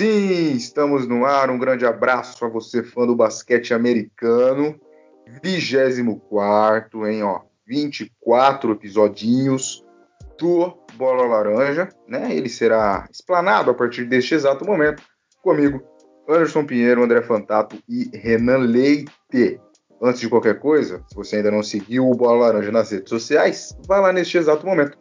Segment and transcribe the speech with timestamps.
[0.00, 1.50] Sim, estamos no ar.
[1.50, 4.80] Um grande abraço a você, fã do basquete americano.
[5.42, 7.42] 24, hein, ó.
[7.66, 9.84] 24 episodinhos
[10.38, 12.34] do Bola Laranja, né?
[12.34, 15.02] Ele será explanado a partir deste exato momento
[15.42, 15.82] comigo,
[16.26, 19.60] Anderson Pinheiro, André Fantato e Renan Leite.
[20.00, 23.76] Antes de qualquer coisa, se você ainda não seguiu o Bola Laranja nas redes sociais,
[23.86, 24.96] vá lá neste exato momento.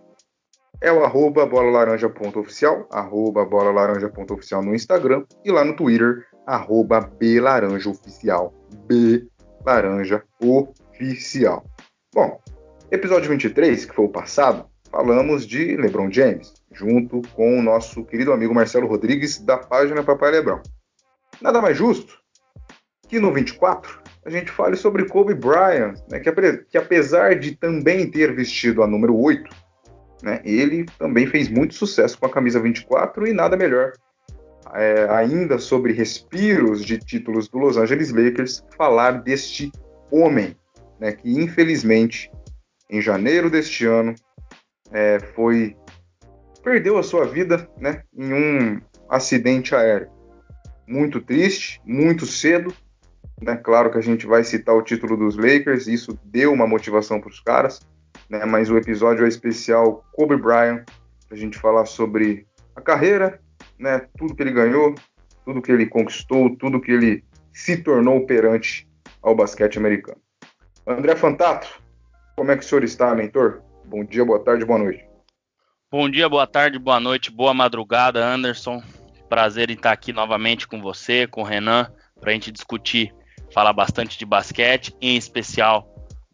[0.82, 8.54] É o arroba bolalaranja.oficial, arroba bolalaranja.oficial no Instagram e lá no Twitter, arroba belaranjaoficial,
[8.88, 9.28] B
[9.66, 11.66] Laranja Oficial.
[12.14, 12.40] Bom,
[12.90, 18.32] episódio 23, que foi o passado, falamos de LeBron James, junto com o nosso querido
[18.32, 20.62] amigo Marcelo Rodrigues, da página Papai Lebrão.
[21.42, 22.18] Nada mais justo
[23.10, 26.32] que no 24 a gente fale sobre Kobe Bryant, né, que,
[26.70, 29.50] que, apesar de também ter vestido a número 8,
[30.22, 33.94] né, ele também fez muito sucesso com a camisa 24 e nada melhor
[34.74, 39.72] é, ainda sobre respiros de títulos do Los Angeles Lakers, falar deste
[40.12, 40.56] homem,
[41.00, 42.32] né, que infelizmente
[42.90, 44.14] em janeiro deste ano
[44.92, 45.76] é, foi
[46.64, 50.10] perdeu a sua vida né, em um acidente aéreo.
[50.88, 52.74] Muito triste, muito cedo.
[53.42, 57.22] Né, claro que a gente vai citar o título dos Lakers, isso deu uma motivação
[57.22, 57.80] para os caras,
[58.30, 60.86] né, mas o episódio é especial Kobe Bryant,
[61.32, 63.42] a gente falar sobre a carreira,
[63.78, 64.94] né, tudo que ele ganhou,
[65.44, 68.88] tudo que ele conquistou, tudo que ele se tornou perante
[69.22, 70.22] ao basquete americano.
[70.86, 71.82] André Fantato,
[72.36, 73.62] como é que o senhor está, mentor?
[73.86, 75.06] Bom dia, boa tarde, boa noite.
[75.92, 78.82] Bom dia, boa tarde, boa noite, boa madrugada, Anderson.
[79.28, 83.14] Prazer em estar aqui novamente com você, com o Renan, para a gente discutir,
[83.52, 85.88] falar bastante de basquete, em especial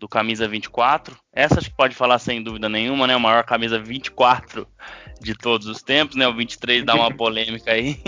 [0.06, 1.18] do camisa 24.
[1.34, 3.16] Essa acho que pode falar sem dúvida nenhuma, né?
[3.16, 4.68] O maior camisa 24
[5.20, 6.28] de todos os tempos, né?
[6.28, 8.00] O 23 dá uma polêmica aí.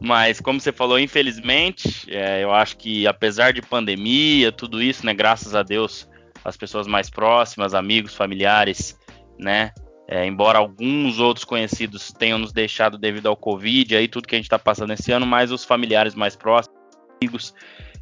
[0.00, 5.12] Mas como você falou, infelizmente, é, eu acho que apesar de pandemia, tudo isso, né?
[5.12, 6.08] Graças a Deus,
[6.42, 8.98] as pessoas mais próximas, amigos, familiares,
[9.38, 9.72] né?
[10.08, 14.38] É, embora alguns outros conhecidos tenham nos deixado devido ao Covid, aí tudo que a
[14.38, 16.78] gente está passando esse ano, mas os familiares mais próximos,
[17.20, 17.52] amigos,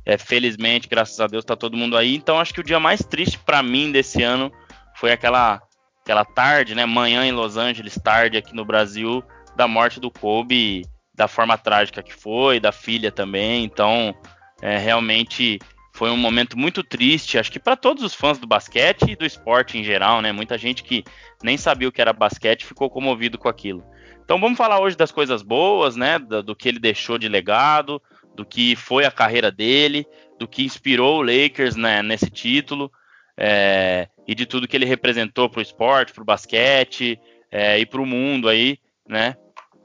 [0.05, 2.15] é, felizmente, graças a Deus, está todo mundo aí.
[2.15, 4.53] Então acho que o dia mais triste para mim desse ano
[4.97, 5.63] foi aquela
[6.03, 9.25] aquela tarde, né, manhã em Los Angeles, tarde aqui no Brasil,
[9.57, 10.83] da morte do Kobe,
[11.15, 13.65] da forma trágica que foi, da filha também.
[13.65, 14.15] Então,
[14.61, 15.59] é, realmente
[15.95, 19.25] foi um momento muito triste, acho que para todos os fãs do basquete e do
[19.25, 20.33] esporte em geral, né?
[20.33, 21.05] Muita gente que
[21.43, 23.83] nem sabia o que era basquete ficou comovido com aquilo.
[24.25, 26.19] Então vamos falar hoje das coisas boas, né?
[26.19, 28.03] Do, do que ele deixou de legado,
[28.35, 30.07] do que foi a carreira dele,
[30.39, 32.91] do que inspirou o Lakers né, nesse título
[33.37, 37.19] é, e de tudo que ele representou para o esporte, para o basquete
[37.51, 38.79] é, e para o mundo aí,
[39.09, 39.37] né?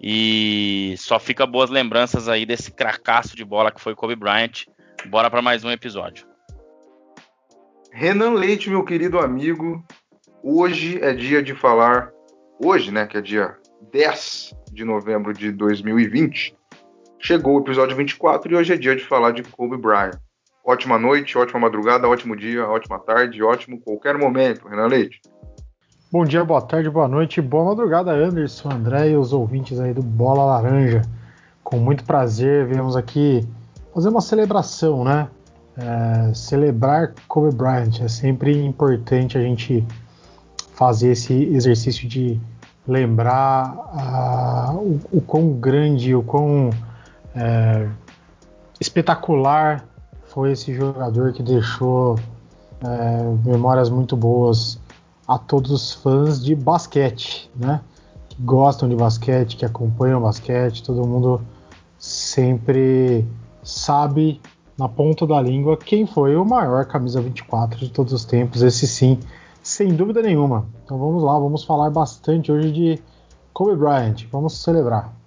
[0.01, 4.65] E só fica boas lembranças aí desse cracaço de bola que foi Kobe Bryant.
[5.07, 6.25] Bora para mais um episódio.
[7.91, 9.83] Renan Leite, meu querido amigo,
[10.41, 12.11] hoje é dia de falar,
[12.63, 13.57] hoje, né, que é dia
[13.91, 16.55] 10 de novembro de 2020,
[17.19, 20.17] chegou o episódio 24 e hoje é dia de falar de Kobe Bryant.
[20.65, 25.21] Ótima noite, ótima madrugada, ótimo dia, ótima tarde, ótimo qualquer momento, Renan Leite.
[26.11, 30.01] Bom dia, boa tarde, boa noite, boa madrugada, Anderson, André e os ouvintes aí do
[30.01, 31.01] Bola Laranja.
[31.63, 33.47] Com muito prazer, viemos aqui
[33.93, 35.27] fazer uma celebração, né?
[35.77, 38.01] É, celebrar Kobe Bryant.
[38.01, 39.85] É sempre importante a gente
[40.73, 42.39] fazer esse exercício de
[42.87, 43.75] lembrar
[44.73, 46.71] uh, o, o quão grande, o quão
[47.35, 47.89] é,
[48.79, 49.85] espetacular
[50.25, 52.17] foi esse jogador que deixou
[52.83, 54.79] é, memórias muito boas
[55.27, 57.81] a todos os fãs de basquete, né?
[58.29, 61.41] Que gostam de basquete, que acompanham basquete, todo mundo
[61.97, 63.27] sempre
[63.61, 64.41] sabe
[64.77, 68.87] na ponta da língua quem foi o maior camisa 24 de todos os tempos, esse
[68.87, 69.19] sim,
[69.61, 70.65] sem dúvida nenhuma.
[70.85, 72.99] Então vamos lá, vamos falar bastante hoje de
[73.53, 75.18] Kobe Bryant, vamos celebrar.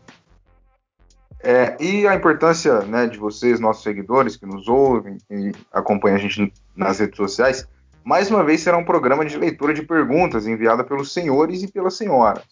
[1.43, 6.21] É, e a importância né, de vocês, nossos seguidores, que nos ouvem e acompanham a
[6.21, 7.69] gente nas redes sociais,
[8.05, 11.97] mais uma vez será um programa de leitura de perguntas enviada pelos senhores e pelas
[11.97, 12.45] senhoras.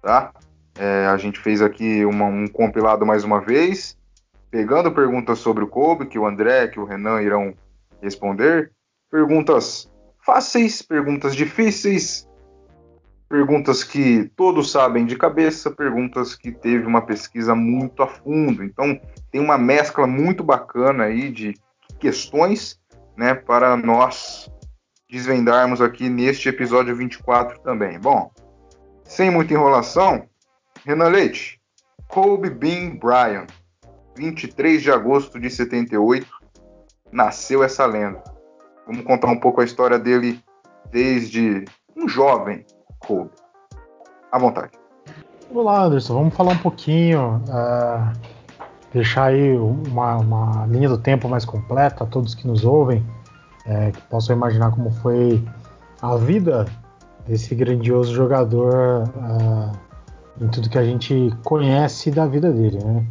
[0.00, 0.32] Tá?
[0.78, 3.96] É, a gente fez aqui uma, um compilado mais uma vez,
[4.50, 7.52] pegando perguntas sobre o Kobe, que o André, que o Renan irão
[8.00, 8.70] responder.
[9.10, 9.90] Perguntas
[10.24, 12.28] fáceis, perguntas difíceis,
[13.28, 18.62] perguntas que todos sabem de cabeça, perguntas que teve uma pesquisa muito a fundo.
[18.62, 18.98] Então,
[19.30, 21.54] tem uma mescla muito bacana aí de
[21.98, 22.80] questões,
[23.16, 24.50] né, para nós
[25.10, 27.98] desvendarmos aqui neste episódio 24 também.
[27.98, 28.30] Bom,
[29.04, 30.28] sem muita enrolação,
[30.84, 31.60] Renan Leite,
[32.08, 33.48] Kobe Bean Bryant,
[34.16, 36.26] 23 de agosto de 78,
[37.10, 38.22] nasceu essa lenda.
[38.86, 40.40] Vamos contar um pouco a história dele
[40.90, 41.64] desde
[41.96, 42.64] um jovem
[42.98, 43.30] Kobe.
[44.32, 44.72] À vontade.
[45.52, 46.14] Olá, Anderson.
[46.14, 48.12] Vamos falar um pouquinho, uh,
[48.92, 53.04] deixar aí uma, uma, linha do tempo mais completa a todos que nos ouvem,
[53.64, 55.42] é, que possam imaginar como foi
[56.02, 56.66] a vida
[57.26, 59.72] desse grandioso jogador uh,
[60.40, 62.78] em tudo que a gente conhece da vida dele.
[62.84, 63.06] Né?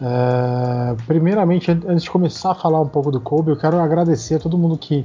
[0.00, 4.38] Uh, primeiramente, antes de começar a falar um pouco do Kobe, eu quero agradecer a
[4.38, 5.04] todo mundo que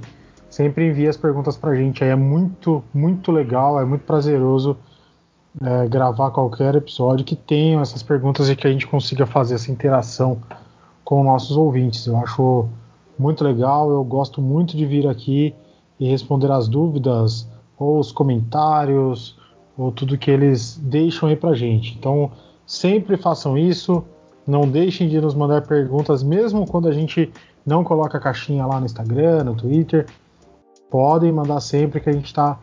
[0.55, 2.01] sempre envia as perguntas para a gente.
[2.01, 4.77] é muito, muito legal, é muito prazeroso
[5.59, 9.69] uh, gravar qualquer episódio que tenha essas perguntas e que a gente consiga fazer essa
[9.69, 10.37] interação
[11.03, 12.07] com nossos ouvintes.
[12.07, 12.69] Eu acho
[13.19, 15.53] muito legal, eu gosto muito de vir aqui
[15.99, 17.45] e responder as dúvidas
[17.77, 19.37] ou os comentários
[19.77, 21.97] ou tudo que eles deixam aí pra gente.
[21.99, 22.31] Então,
[22.65, 24.05] sempre façam isso,
[24.47, 27.29] não deixem de nos mandar perguntas, mesmo quando a gente
[27.65, 30.05] não coloca a caixinha lá no Instagram, no Twitter.
[30.89, 32.57] Podem mandar sempre que a gente está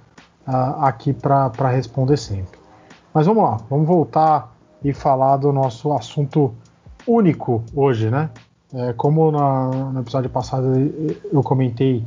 [0.46, 2.58] uh, aqui para responder sempre.
[3.12, 6.54] Mas vamos lá, vamos voltar e falar do nosso assunto
[7.06, 8.30] único hoje, né?
[8.74, 10.66] É, como na, no episódio passado
[11.30, 12.02] eu comentei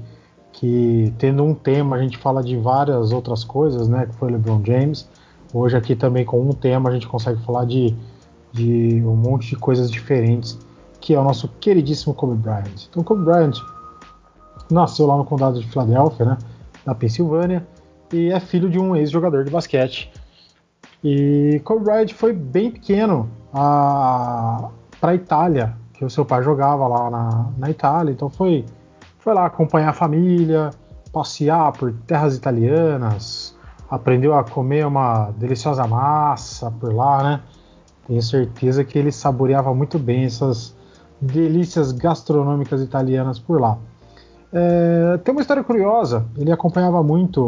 [0.51, 4.07] que tendo um tema a gente fala de várias outras coisas, né?
[4.07, 5.07] Que foi LeBron James.
[5.53, 7.95] Hoje aqui também com um tema a gente consegue falar de,
[8.51, 10.57] de um monte de coisas diferentes,
[10.99, 12.87] que é o nosso queridíssimo Kobe Bryant.
[12.89, 13.57] Então Kobe Bryant
[14.69, 16.37] nasceu lá no condado de Filadélfia, né?
[16.85, 17.65] Na Pensilvânia,
[18.13, 20.11] e é filho de um ex-jogador de basquete.
[21.03, 27.09] E Kobe Bryant foi bem pequeno para a Itália, que o seu pai jogava lá
[27.09, 28.65] na, na Itália, então foi
[29.19, 30.69] foi lá acompanhar a família,
[31.11, 33.57] passear por terras italianas,
[33.89, 37.41] aprendeu a comer uma deliciosa massa por lá, né?
[38.07, 40.75] Tenho certeza que ele saboreava muito bem essas
[41.19, 43.79] delícias gastronômicas italianas por lá.
[44.57, 47.41] É, tem uma história curiosa, ele acompanhava muito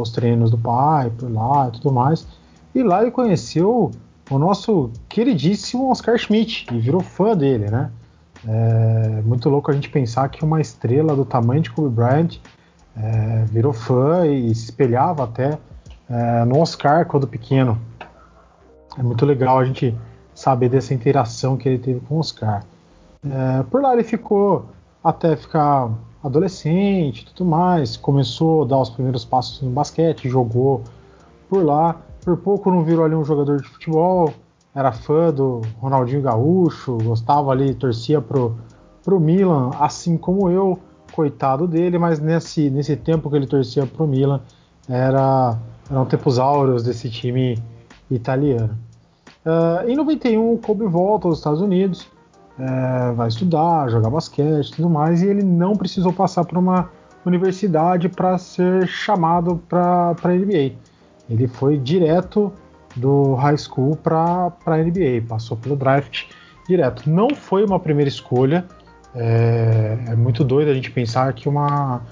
[0.00, 2.24] os treinos do pai por lá e tudo mais,
[2.72, 3.90] e lá ele conheceu
[4.30, 7.90] o nosso queridíssimo Oscar Schmidt e virou fã dele, né?
[8.46, 12.38] É muito louco a gente pensar que uma estrela do tamanho de Kobe Bryant
[12.96, 15.58] é, virou fã e se espelhava até
[16.08, 17.76] é, no Oscar quando pequeno.
[18.96, 19.96] É muito legal a gente
[20.32, 22.62] saber dessa interação que ele teve com o Oscar.
[23.28, 24.66] É, por lá ele ficou
[25.02, 25.90] até ficar
[26.22, 30.82] adolescente tudo mais, começou a dar os primeiros passos no basquete, jogou
[31.48, 32.00] por lá.
[32.24, 34.32] Por pouco não virou ali um jogador de futebol,
[34.74, 38.56] era fã do Ronaldinho Gaúcho, gostava ali, torcia pro,
[39.02, 40.78] pro Milan, assim como eu,
[41.12, 44.40] coitado dele, mas nesse, nesse tempo que ele torcia pro Milan,
[44.88, 45.58] era,
[45.90, 47.58] eram tempos áureos desse time
[48.10, 48.78] italiano.
[49.44, 52.06] Uh, em 91, o Kobe volta aos Estados Unidos,
[52.58, 56.90] uh, vai estudar, jogar basquete e tudo mais, e ele não precisou passar por uma
[57.24, 60.72] universidade para ser chamado para a NBA.
[61.30, 62.52] Ele foi direto
[62.96, 66.24] do high school para a NBA, passou pelo draft
[66.68, 67.08] direto.
[67.08, 68.66] Não foi uma primeira escolha,
[69.14, 72.02] é, é, muito doido a gente pensar que uma,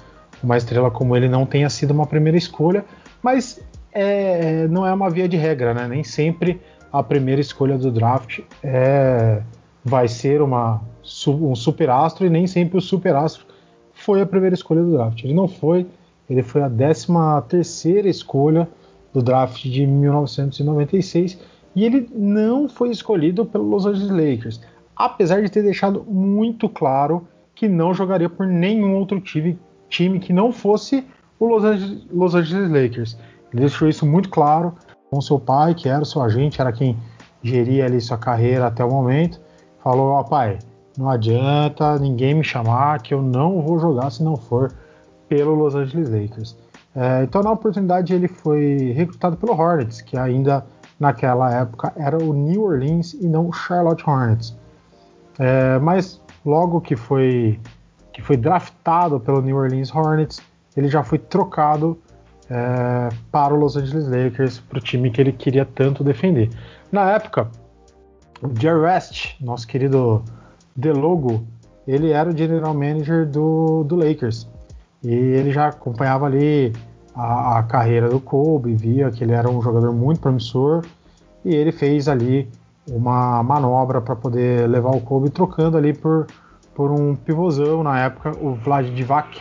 [0.42, 2.84] uma estrela como ele não tenha sido uma primeira escolha,
[3.22, 3.60] mas
[3.92, 5.86] é, não é uma via de regra, né?
[5.88, 6.60] Nem sempre
[6.92, 9.42] a primeira escolha do draft é,
[9.84, 10.80] vai ser uma,
[11.28, 13.44] um superastro e nem sempre o superastro
[13.92, 15.22] foi a primeira escolha do draft.
[15.24, 15.86] Ele não foi,
[16.28, 17.06] ele foi a 13
[17.48, 18.68] terceira escolha
[19.12, 21.38] do draft de 1996
[21.74, 24.60] e ele não foi escolhido pelo Los Angeles Lakers,
[24.96, 29.58] apesar de ter deixado muito claro que não jogaria por nenhum outro time,
[29.88, 31.06] time que não fosse
[31.38, 33.18] o Los Angeles, Los Angeles Lakers.
[33.52, 34.74] Ele deixou isso muito claro
[35.10, 36.96] com seu pai, que era o seu agente, era quem
[37.42, 39.40] geria ali sua carreira até o momento.
[39.82, 40.58] Falou: ó, oh, pai,
[40.96, 44.72] não adianta ninguém me chamar que eu não vou jogar se não for
[45.28, 46.56] pelo Los Angeles Lakers.
[46.94, 50.66] É, então, na oportunidade, ele foi recrutado pelo Hornets, que ainda
[50.98, 54.56] naquela época era o New Orleans e não o Charlotte Hornets.
[55.38, 57.58] É, mas logo que foi,
[58.12, 60.42] que foi draftado pelo New Orleans Hornets,
[60.76, 61.98] ele já foi trocado
[62.50, 66.50] é, para o Los Angeles Lakers, para o time que ele queria tanto defender.
[66.90, 67.48] Na época,
[68.42, 70.22] o Jerry West, nosso querido
[70.74, 71.44] Delogo,
[71.86, 74.48] ele era o general manager do, do Lakers.
[75.02, 76.72] E ele já acompanhava ali
[77.14, 80.84] a, a, carreira do Kobe, via que ele era um jogador muito promissor
[81.44, 82.48] e ele fez ali
[82.90, 86.26] uma manobra para poder levar o Kobe trocando ali por,
[86.74, 89.40] por um pivôzão na época, o Vlad Divac,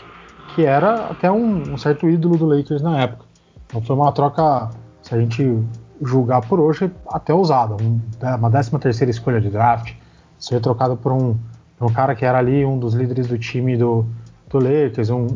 [0.55, 3.25] que era até um, um, certo ídolo do Lakers na época.
[3.65, 4.69] Então foi uma troca,
[5.01, 5.57] se a gente
[6.01, 7.75] julgar por hoje, até ousada.
[7.81, 7.99] Um,
[8.37, 9.93] uma 13 terceira escolha de draft,
[10.37, 11.37] ser trocado por um,
[11.77, 14.05] por um cara que era ali um dos líderes do time do,
[14.49, 15.27] do Lakers, um,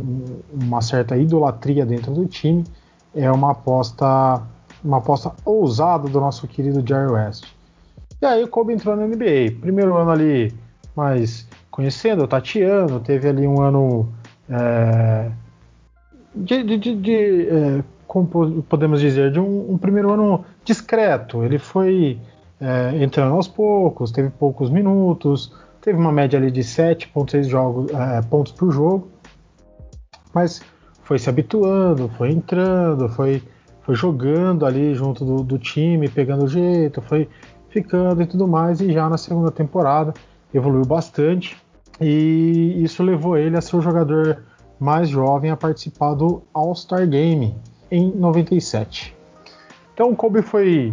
[0.52, 2.64] uma certa idolatria dentro do time,
[3.14, 4.42] é uma aposta
[4.84, 7.46] uma aposta ousada do nosso querido Jerry West.
[8.22, 9.60] E aí o Kobe entrou na NBA.
[9.62, 10.54] Primeiro ano ali,
[10.96, 14.14] mas conhecendo, tateando, teve ali um ano
[14.50, 15.32] é,
[16.36, 21.44] de, de, de, de é, como podemos dizer, de um, um, primeiro ano discreto.
[21.44, 22.20] Ele foi
[22.62, 25.52] é, entrando aos poucos, teve poucos minutos,
[25.82, 29.08] teve uma média ali de 7,6 jogos, é, pontos por jogo,
[30.32, 30.62] mas
[31.02, 33.42] foi se habituando, foi entrando, foi,
[33.82, 37.28] foi jogando ali junto do, do time, pegando jeito, foi
[37.70, 40.14] ficando e tudo mais, e já na segunda temporada
[40.54, 41.58] evoluiu bastante,
[42.00, 44.44] e isso levou ele a ser o jogador
[44.80, 47.56] mais jovem a participar do All-Star Game
[47.94, 49.16] em 97.
[49.94, 50.92] Então o Kobe foi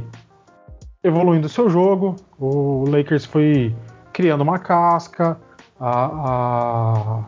[1.02, 3.74] evoluindo seu jogo, o Lakers foi
[4.12, 5.38] criando uma casca,
[5.80, 7.24] a, a,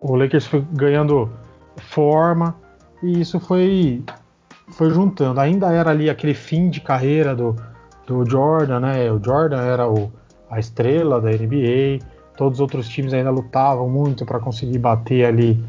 [0.00, 1.28] o Lakers foi ganhando
[1.76, 2.54] forma
[3.02, 4.04] e isso foi
[4.68, 5.40] foi juntando.
[5.40, 7.56] Ainda era ali aquele fim de carreira do,
[8.06, 9.10] do Jordan, né?
[9.10, 10.12] O Jordan era o,
[10.48, 11.98] a estrela da NBA,
[12.36, 15.60] todos os outros times ainda lutavam muito para conseguir bater ali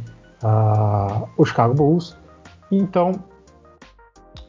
[0.43, 2.15] uh, o Chicago Bulls.
[2.71, 3.11] Então,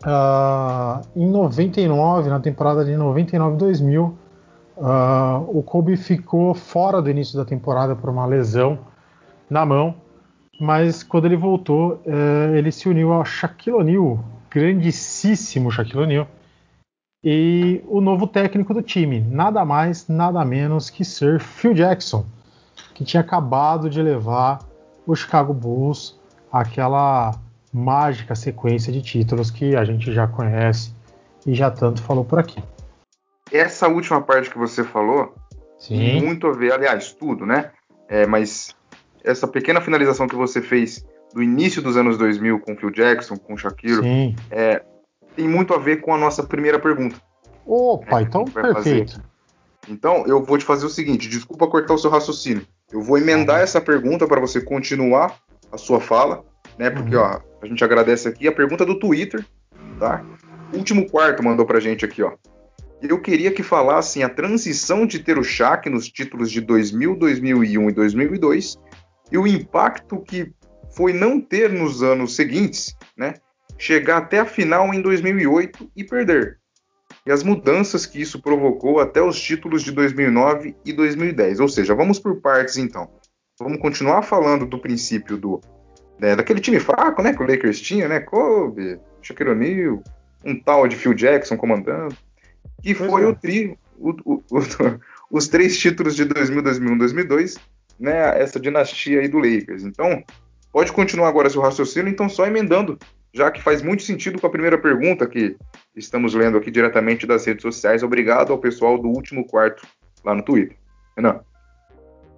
[0.04, 4.14] uh, em 99, na temporada de 99-2000, uh,
[4.80, 8.78] ah, o Kobe ficou fora do início da temporada por uma lesão
[9.49, 9.94] na mão,
[10.61, 16.28] mas quando ele voltou, uh, ele se uniu ao Shaquille O'Neal, grandíssimo Shaquille O'Neal,
[17.25, 22.26] e o novo técnico do time, nada mais, nada menos que Sir Phil Jackson,
[22.94, 24.59] que tinha acabado de levar
[25.06, 26.18] o Chicago Bulls
[26.52, 27.32] aquela
[27.72, 30.94] mágica sequência de títulos que a gente já conhece
[31.46, 32.62] e já tanto falou por aqui.
[33.50, 35.34] Essa última parte que você falou
[35.78, 36.20] Sim.
[36.20, 37.70] muito a ver, aliás, tudo, né?
[38.08, 38.74] É, mas
[39.24, 43.56] essa pequena finalização que você fez do início dos anos 2000 com Phil Jackson, com
[43.56, 44.82] Shaquille, é,
[45.34, 47.16] tem muito a ver com a nossa primeira pergunta.
[47.64, 49.22] Opa, é, então perfeito.
[49.88, 52.66] Então, eu vou te fazer o seguinte, desculpa cortar o seu raciocínio.
[52.92, 53.62] Eu vou emendar uhum.
[53.62, 55.36] essa pergunta para você continuar
[55.72, 56.44] a sua fala,
[56.78, 56.90] né?
[56.90, 57.22] Porque, uhum.
[57.22, 59.45] ó, a gente agradece aqui a pergunta do Twitter,
[59.99, 60.25] tá?
[60.73, 62.33] Último quarto mandou pra gente aqui, ó.
[63.00, 67.90] Eu queria que falassem a transição de ter o Shaq nos títulos de 2000, 2001
[67.90, 68.78] e 2002
[69.31, 70.52] e o impacto que
[70.95, 73.35] foi não ter nos anos seguintes, né?
[73.78, 76.61] Chegar até a final em 2008 e perder
[77.26, 81.61] e as mudanças que isso provocou até os títulos de 2009 e 2010.
[81.61, 83.09] Ou seja, vamos por partes então.
[83.59, 85.61] Vamos continuar falando do princípio do
[86.22, 90.02] né, daquele time fraco, né, que o Lakers tinha, né, Kobe, Shaquille O'Neal,
[90.44, 92.16] um tal de Phil Jackson comandando,
[92.80, 93.26] que pois foi é.
[93.26, 93.76] o trio,
[95.28, 97.56] os três títulos de 2000, 2001, 2002,
[97.98, 99.82] né, essa dinastia aí do Lakers.
[99.82, 100.22] Então,
[100.72, 102.96] pode continuar agora seu raciocínio, então só emendando
[103.34, 105.56] já que faz muito sentido com a primeira pergunta que
[105.96, 108.02] estamos lendo aqui diretamente das redes sociais.
[108.02, 109.86] Obrigado ao pessoal do último quarto
[110.22, 110.76] lá no Twitter.
[111.16, 111.40] Renan.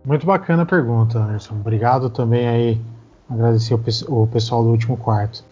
[0.05, 1.57] Muito bacana a pergunta, Anderson.
[1.57, 2.81] Obrigado também aí,
[3.29, 5.45] agradecer o, pessoal do último quarto.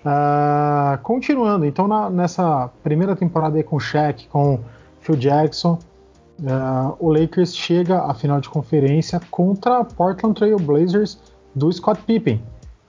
[0.00, 4.60] Uh, continuando, então na, nessa primeira temporada aí com o Shaq, com
[5.00, 5.78] Phil Jackson,
[6.40, 11.18] uh, o Lakers chega à final de conferência contra Portland Trail Blazers
[11.54, 12.40] do Scott Pippen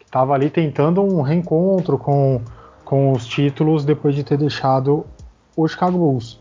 [0.09, 2.41] estava ali tentando um reencontro com,
[2.83, 5.05] com os títulos depois de ter deixado
[5.55, 6.39] o Chicago Bulls.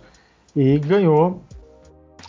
[0.57, 1.43] E ganhou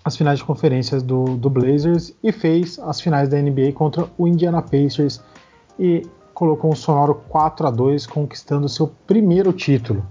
[0.03, 4.27] as finais de conferências do, do Blazers e fez as finais da NBA contra o
[4.27, 5.21] Indiana Pacers
[5.79, 10.05] e colocou um sonoro 4 a 2 conquistando seu primeiro título.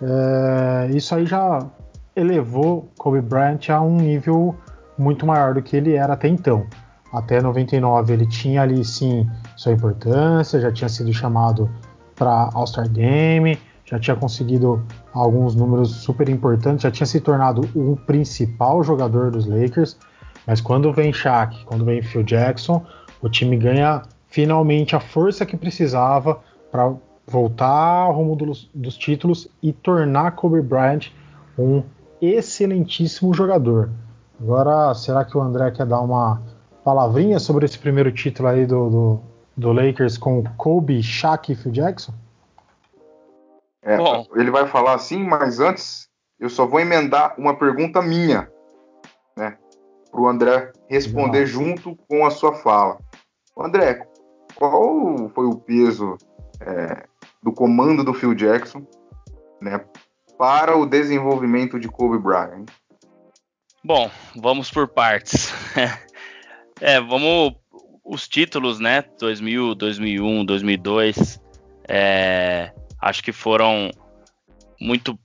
[0.00, 1.64] É, isso aí já
[2.16, 4.56] elevou Kobe Bryant a um nível
[4.96, 6.66] muito maior do que ele era até então.
[7.12, 11.70] Até 99 ele tinha ali sim sua importância, já tinha sido chamado
[12.14, 17.96] para All-Star Game, já tinha conseguido alguns números super importantes, já tinha se tornado o
[17.96, 19.96] principal jogador dos Lakers.
[20.46, 22.84] Mas quando vem Shaq, quando vem Phil Jackson,
[23.22, 26.94] o time ganha finalmente a força que precisava para
[27.26, 31.10] voltar ao rumo dos, dos títulos e tornar Kobe Bryant
[31.58, 31.82] um
[32.20, 33.90] excelentíssimo jogador.
[34.40, 36.40] Agora, será que o André quer dar uma
[36.84, 39.20] palavrinha sobre esse primeiro título aí do, do,
[39.56, 42.12] do Lakers com Kobe, Shaq e Phil Jackson?
[43.82, 43.96] É,
[44.36, 46.08] ele vai falar assim, mas antes
[46.38, 48.48] eu só vou emendar uma pergunta minha,
[49.36, 49.56] né,
[50.10, 52.98] para o André responder junto com a sua fala.
[53.58, 54.06] André,
[54.54, 56.16] qual foi o peso
[56.60, 57.06] é,
[57.42, 58.86] do comando do Phil Jackson,
[59.60, 59.84] né,
[60.36, 62.66] para o desenvolvimento de Kobe Bryant?
[63.84, 65.52] Bom, vamos por partes.
[66.80, 67.54] é, vamos
[68.04, 69.04] os títulos, né?
[69.18, 71.40] 2000, 2001, 2002,
[71.86, 73.90] é, acho que foram
[74.80, 75.18] muito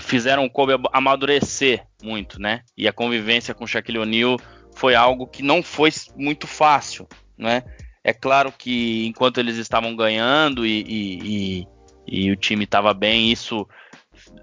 [0.00, 2.62] fizeram o Kobe amadurecer muito, né?
[2.76, 4.36] E a convivência com Shaquille O'Neal
[4.74, 7.62] foi algo que não foi muito fácil, né?
[8.06, 11.66] É claro que enquanto eles estavam ganhando e, e,
[12.06, 13.66] e, e o time estava bem, isso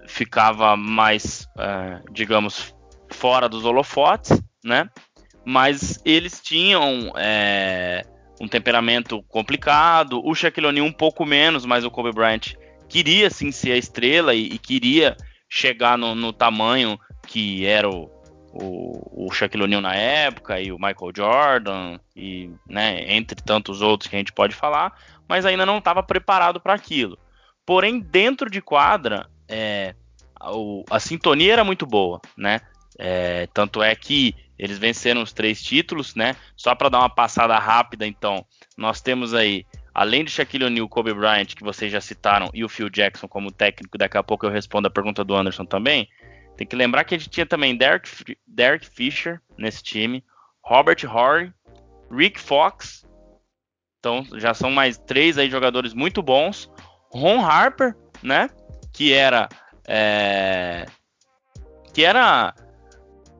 [0.06, 2.76] ficava mais, uh, digamos,
[3.10, 4.90] fora dos holofotes, né?
[5.46, 8.02] Mas eles tinham é,
[8.38, 12.52] um temperamento complicado, o Shaquille O'Neal um pouco menos, mas o Kobe Bryant
[12.86, 15.16] queria sim ser a estrela e, e queria
[15.48, 18.10] chegar no, no, tamanho que era o,
[18.54, 24.08] o, o Shaquille O'Neal na época e o Michael Jordan e né, entre tantos outros
[24.08, 24.96] que a gente pode falar,
[25.28, 27.18] mas ainda não estava preparado para aquilo.
[27.66, 29.94] Porém, dentro de quadra, é,
[30.38, 30.50] a,
[30.90, 32.60] a, sintonia era muito boa, né?
[32.96, 36.36] É, tanto é que eles venceram os três títulos, né?
[36.56, 38.46] Só para dar uma passada rápida, então,
[38.76, 42.68] nós temos aí, além de Shaquille O'Neal, Kobe Bryant, que vocês já citaram, e o
[42.68, 46.08] Phil Jackson como técnico, daqui a pouco eu respondo a pergunta do Anderson também.
[46.56, 50.24] Tem que lembrar que a gente tinha também Derek, Derek Fisher nesse time,
[50.62, 51.52] Robert Horry,
[52.10, 53.04] Rick Fox.
[53.98, 56.70] Então já são mais três aí jogadores muito bons.
[57.10, 58.50] Ron Harper, né?
[58.92, 59.48] Que era
[59.86, 60.86] é,
[61.92, 62.54] que era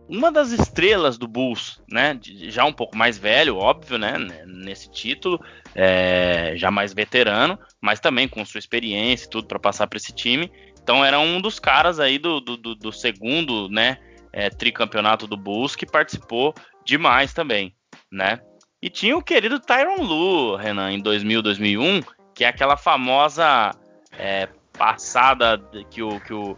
[0.09, 2.19] uma das estrelas do Bulls, né?
[2.23, 4.17] Já um pouco mais velho, óbvio, né?
[4.47, 5.43] Nesse título,
[5.75, 10.13] é, já mais veterano, mas também com sua experiência e tudo para passar para esse
[10.13, 10.53] time.
[10.85, 13.97] Então era um dos caras aí do, do, do segundo, né?
[14.31, 17.75] É, tricampeonato do Bulls que participou demais também,
[18.13, 18.39] né?
[18.83, 22.01] E tinha o querido Tyron Lu, Renan, em 2000, 2001,
[22.35, 23.71] que é aquela famosa
[24.13, 25.59] é, passada
[25.91, 26.57] que o, que o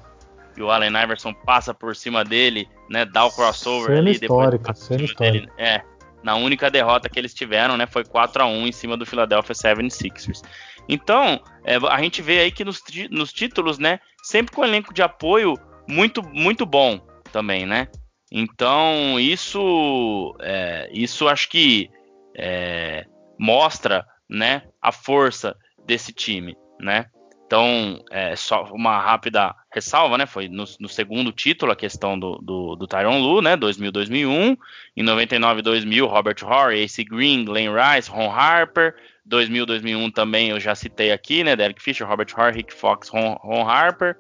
[0.57, 3.05] e o Allen Iverson passa por cima dele, né?
[3.05, 4.12] Dá o crossover cena ali.
[4.12, 5.53] Histórica, cena histórica.
[5.59, 5.83] é,
[6.22, 7.87] na única derrota que eles tiveram, né?
[7.87, 10.42] Foi 4 a 1 em cima do Philadelphia 76ers.
[10.88, 14.00] Então, é, a gente vê aí que nos, nos títulos, né?
[14.26, 15.54] Sempre com elenco de apoio
[15.88, 16.98] muito, muito bom
[17.30, 17.86] também, né?
[18.28, 21.88] Então, isso, é, isso acho que
[22.36, 23.06] é,
[23.38, 24.64] mostra, né?
[24.82, 27.06] A força desse time, né?
[27.46, 30.26] Então, é, só uma rápida ressalva, né?
[30.26, 33.56] Foi no, no segundo título a questão do, do, do Tyron Lu, né?
[33.56, 34.58] 2000-2001.
[34.96, 38.96] Em 99-2000, Robert Horry, AC Green, Glenn Rice, Ron Harper.
[39.28, 41.56] 2000-2001 também eu já citei aqui, né?
[41.56, 44.16] Derek Fisher, Robert Horry, Rick Fox, Ron, Ron Harper.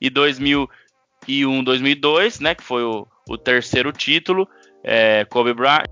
[0.00, 2.54] E 2001-2002, né?
[2.54, 4.48] Que foi o, o terceiro título.
[4.82, 5.86] É, Kobe Bryant,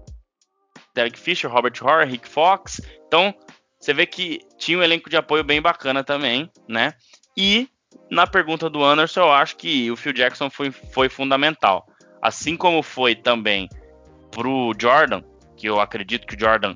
[0.95, 2.81] Derek Fisher, Robert Horry, Rick Fox.
[3.07, 3.35] Então,
[3.79, 6.95] você vê que tinha um elenco de apoio bem bacana também, né?
[7.37, 7.69] E
[8.11, 11.87] na pergunta do Anderson, eu acho que o Phil Jackson foi, foi fundamental.
[12.21, 13.69] Assim como foi também
[14.31, 15.23] pro Jordan,
[15.57, 16.75] que eu acredito que o Jordan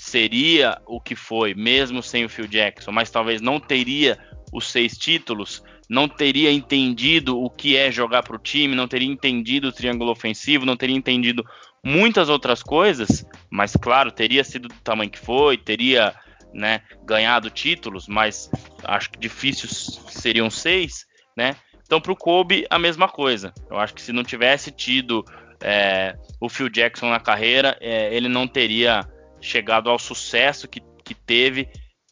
[0.00, 4.18] seria o que foi, mesmo sem o Phil Jackson, mas talvez não teria
[4.50, 9.06] os seis títulos, não teria entendido o que é jogar para o time, não teria
[9.06, 11.44] entendido o triângulo ofensivo, não teria entendido
[11.84, 16.14] muitas outras coisas, mas claro, teria sido do tamanho que foi, teria
[16.54, 18.50] né, ganhado títulos, mas
[18.82, 21.56] acho que difícil seriam seis, né?
[21.84, 23.52] Então para o Kobe a mesma coisa.
[23.70, 25.22] Eu acho que se não tivesse tido
[25.62, 29.06] é, o Phil Jackson na carreira, é, ele não teria
[29.40, 31.68] chegado ao sucesso que, que teve,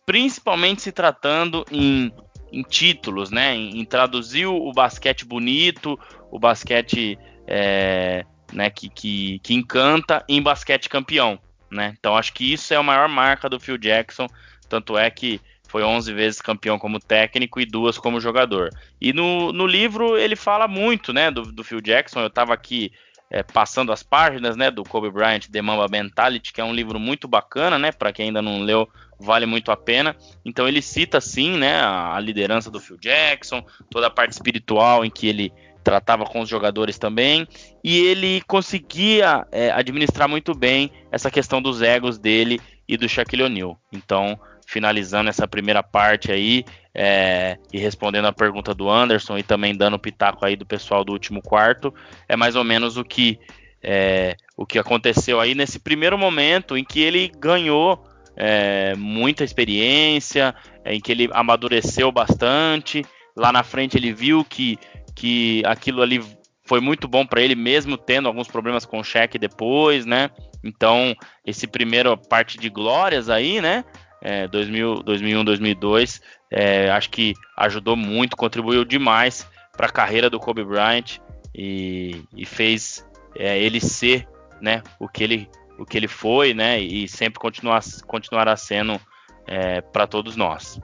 [0.06, 2.12] principalmente se tratando em,
[2.52, 3.54] em títulos, né?
[3.54, 5.98] Em, em, traduzir o basquete bonito,
[6.30, 11.38] o basquete é, né, que, que, que encanta em basquete campeão
[11.70, 11.94] né?
[11.98, 14.26] Então acho que isso é a maior marca do Phil Jackson,
[14.68, 18.70] tanto é que foi 11 vezes campeão como técnico e duas como jogador.
[19.00, 22.20] E no, no livro ele fala muito, né, do, do Phil Jackson.
[22.20, 22.90] Eu estava aqui
[23.30, 26.98] é, passando as páginas, né, do Kobe Bryant, The Mamba Mentality, que é um livro
[26.98, 28.88] muito bacana, né, para quem ainda não leu,
[29.18, 30.16] vale muito a pena.
[30.44, 35.10] Então ele cita sim, né, a, liderança do Phil Jackson, toda a parte espiritual em
[35.10, 35.52] que ele
[35.84, 37.46] tratava com os jogadores também,
[37.82, 43.44] e ele conseguia é, administrar muito bem essa questão dos egos dele e do Shaquille
[43.44, 43.78] O'Neal.
[43.92, 46.64] Então, finalizando essa primeira parte aí
[47.00, 51.12] é, e respondendo a pergunta do Anderson e também dando pitaco aí do pessoal do
[51.12, 51.94] último quarto,
[52.28, 53.38] é mais ou menos o que
[53.80, 58.04] é, o que aconteceu aí nesse primeiro momento em que ele ganhou
[58.36, 60.52] é, muita experiência,
[60.84, 63.04] em que ele amadureceu bastante.
[63.36, 64.76] Lá na frente ele viu que
[65.14, 66.20] que aquilo ali
[66.64, 70.30] foi muito bom para ele, mesmo tendo alguns problemas com o cheque depois, né?
[70.64, 71.14] Então,
[71.46, 73.84] esse primeiro parte de glórias aí, né?
[74.20, 80.40] É, 2000, 2001, 2002, é, acho que ajudou muito, contribuiu demais para a carreira do
[80.40, 81.18] Kobe Bryant
[81.54, 84.26] e, e fez é, ele ser
[84.60, 89.00] né, o, que ele, o que ele foi né, e sempre continuar, continuará sendo
[89.46, 90.80] é, para todos nós.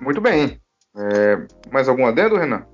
[0.00, 0.60] Muito bem.
[0.96, 2.64] É, mais algum adendo, Renan?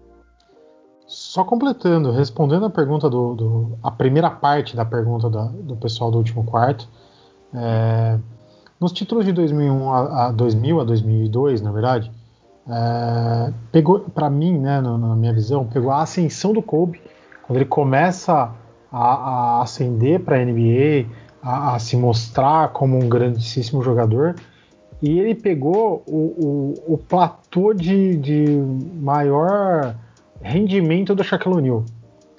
[1.06, 6.10] Só completando, respondendo a pergunta do, do a primeira parte da pergunta da, do pessoal
[6.10, 6.88] do último quarto,
[7.54, 8.18] é,
[8.80, 12.12] nos títulos de 2001 a, a 2000 a 2002, na verdade,
[12.68, 17.00] é, pegou para mim, né, na, na, minha visão, pegou a ascensão do Kobe
[17.46, 18.50] quando ele começa
[18.90, 21.06] a, a ascender para a NBA,
[21.42, 24.34] a, a, se mostrar como um grandíssimo jogador.
[25.00, 28.46] E ele pegou o, o, o platô de, de
[28.94, 29.94] maior
[30.42, 31.84] rendimento do Shaquille O'Neal.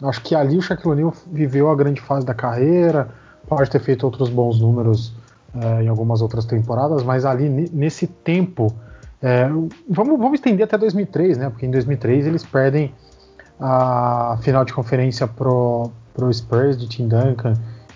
[0.03, 3.09] Acho que ali o Shaquille O'Neal viveu a grande fase da carreira,
[3.47, 5.13] pode ter feito outros bons números
[5.55, 8.73] é, em algumas outras temporadas, mas ali nesse tempo,
[9.21, 9.47] é,
[9.89, 11.49] vamos, vamos estender até 2003, né?
[11.49, 12.93] Porque em 2003 eles perdem
[13.59, 17.53] a final de conferência pro, pro Spurs de Tim Duncan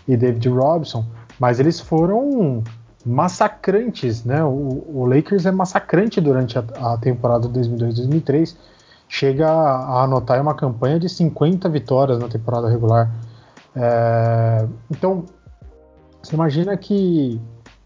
[0.07, 1.05] e David Robson,
[1.39, 2.63] mas eles foram
[3.05, 4.43] massacrantes, né?
[4.43, 8.55] O, o Lakers é massacrante durante a, a temporada 2002-2003
[9.11, 13.11] chega a anotar uma campanha de 50 vitórias na temporada regular.
[13.75, 15.25] É, então,
[16.21, 17.39] você imagina que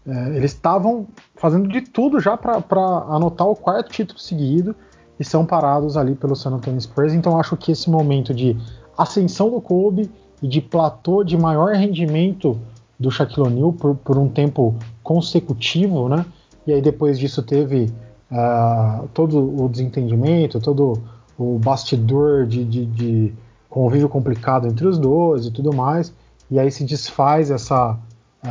[0.06, 2.62] é, eles estavam fazendo de tudo já para
[3.08, 4.74] anotar o quarto título seguido
[5.18, 7.12] e são parados ali pelo San Antonio Spurs.
[7.12, 8.56] Então, acho que esse momento de
[8.96, 10.10] ascensão do Kobe
[10.42, 12.58] e de platô de maior rendimento
[12.98, 16.24] do Shaquille O'Neal por, por um tempo consecutivo, né?
[16.66, 17.92] E aí depois disso teve
[18.30, 21.02] uh, todo o desentendimento, todo
[21.38, 23.34] o bastidor de, de, de
[23.68, 26.12] convívio complicado entre os dois e tudo mais,
[26.50, 27.98] e aí se desfaz essa,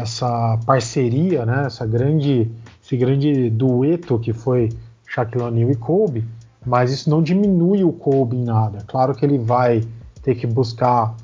[0.01, 2.51] essa parceria, né, essa grande,
[2.83, 4.69] esse grande dueto que foi
[5.07, 6.25] Shaquille O'Neal e Kobe,
[6.65, 8.79] mas isso não diminui o Kobe em nada.
[8.87, 9.83] Claro que ele vai
[10.21, 11.15] ter que buscar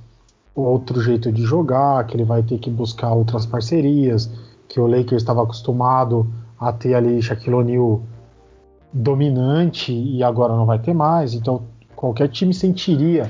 [0.55, 4.31] outro jeito de jogar, que ele vai ter que buscar outras parcerias,
[4.67, 8.01] que o Lakers estava acostumado a ter ali Shaquille O'Neal
[8.93, 11.33] dominante e agora não vai ter mais.
[11.33, 11.63] Então
[11.95, 13.29] qualquer time sentiria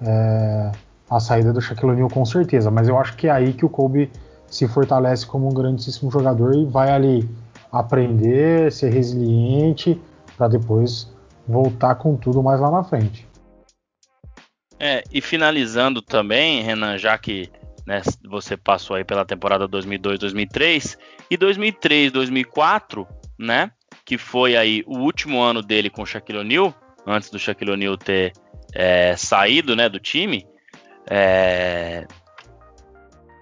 [0.00, 0.72] é,
[1.08, 2.70] a saída do Shaquille O'Neal com certeza.
[2.70, 4.10] Mas eu acho que é aí que o Kobe
[4.54, 7.28] se fortalece como um grandíssimo jogador e vai ali
[7.72, 10.00] aprender, ser resiliente
[10.36, 11.12] para depois
[11.44, 13.26] voltar com tudo mais lá na frente.
[14.78, 17.50] É, e finalizando também, Renan, já que
[17.84, 23.04] né, você passou aí pela temporada 2002-2003 e 2003-2004,
[23.36, 23.72] né?
[24.04, 26.72] que foi aí o último ano dele com o Shaquille O'Neal,
[27.04, 28.32] antes do Shaquille O'Neal ter
[28.72, 30.46] é, saído né, do time,
[31.10, 32.06] é,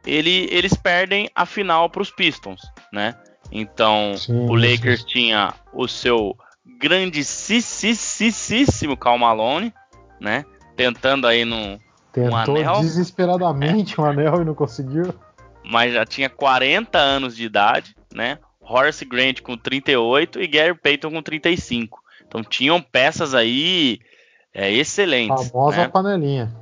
[0.07, 2.62] ele, eles perdem a final para os Pistons,
[2.93, 3.15] né?
[3.51, 5.07] Então sim, o Lakers sim.
[5.07, 6.37] tinha o seu
[6.79, 9.73] grandíssimo Cal Malone,
[10.21, 10.45] né?
[10.77, 11.79] Tentando aí no
[12.12, 12.81] Tentou um anel.
[12.81, 14.01] desesperadamente é.
[14.03, 15.15] um anel e não conseguiu.
[15.65, 18.38] Mas já tinha 40 anos de idade, né?
[18.61, 22.03] Horace Grant com 38 e Gary Payton com 35.
[22.27, 24.01] Então tinham peças aí
[24.55, 25.51] é, excelentes.
[25.51, 25.88] Famosa né?
[25.88, 26.62] panelinha.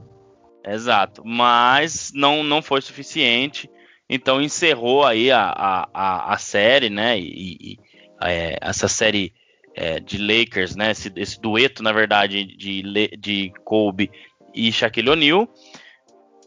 [0.66, 3.70] Exato, mas não, não foi suficiente.
[4.08, 5.52] Então encerrou aí a,
[5.94, 7.18] a, a, série, né?
[7.18, 7.78] E, e
[8.22, 9.32] é, essa série
[9.74, 10.90] é, de Lakers, né?
[10.90, 12.82] Esse, esse, dueto, na verdade, de,
[13.16, 14.10] de Kobe
[14.54, 15.48] e Shaquille O'Neal.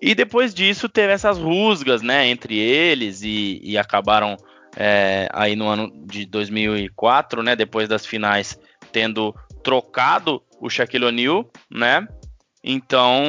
[0.01, 2.27] E depois disso teve essas rusgas, né?
[2.27, 4.37] Entre eles e, e acabaram
[4.75, 8.57] é, aí no ano de 2004, né, depois das finais,
[8.91, 12.07] tendo trocado o Shaquille O'Neal, né?
[12.63, 13.23] Então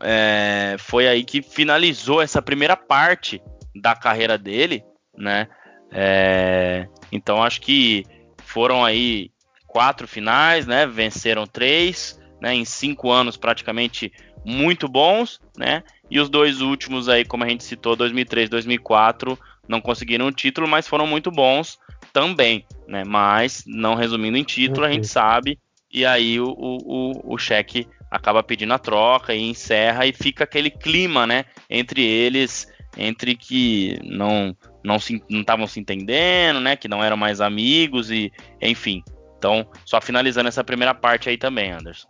[0.00, 3.42] é, foi aí que finalizou essa primeira parte
[3.74, 4.82] da carreira dele,
[5.16, 5.46] né?
[5.92, 8.04] É, então acho que
[8.44, 9.30] foram aí
[9.66, 10.86] quatro finais, né?
[10.86, 12.54] Venceram três, né?
[12.54, 14.10] Em cinco anos praticamente
[14.42, 15.82] muito bons, né?
[16.10, 19.38] E os dois últimos aí, como a gente citou, 2003, 2004,
[19.68, 21.78] não conseguiram o título, mas foram muito bons
[22.12, 23.04] também, né?
[23.04, 25.58] Mas, não resumindo em título, a gente sabe,
[25.92, 30.70] e aí o, o, o cheque acaba pedindo a troca e encerra, e fica aquele
[30.70, 37.02] clima, né, entre eles, entre que não não se, estavam se entendendo, né, que não
[37.02, 39.02] eram mais amigos e enfim.
[39.38, 42.08] Então, só finalizando essa primeira parte aí também, Anderson.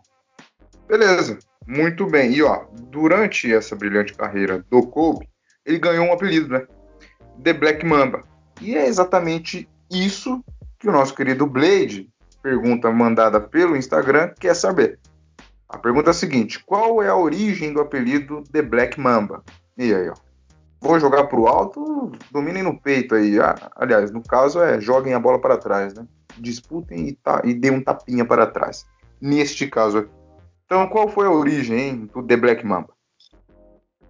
[0.87, 2.33] Beleza, muito bem.
[2.33, 5.27] E ó, durante essa brilhante carreira do Kobe,
[5.65, 6.65] ele ganhou um apelido, né?
[7.43, 8.23] The Black Mamba.
[8.61, 10.43] E é exatamente isso
[10.79, 12.09] que o nosso querido Blade,
[12.41, 14.99] pergunta mandada pelo Instagram, quer saber.
[15.69, 19.43] A pergunta é a seguinte: qual é a origem do apelido The Black Mamba?
[19.77, 20.15] E aí, ó.
[20.79, 23.39] Vou jogar pro alto, dominem no peito aí.
[23.39, 26.05] Ah, aliás, no caso é joguem a bola para trás, né?
[26.37, 28.85] Disputem e, tá, e dê um tapinha para trás.
[29.19, 30.11] Neste caso aqui.
[30.65, 32.89] Então, qual foi a origem hein, do The Black Mamba?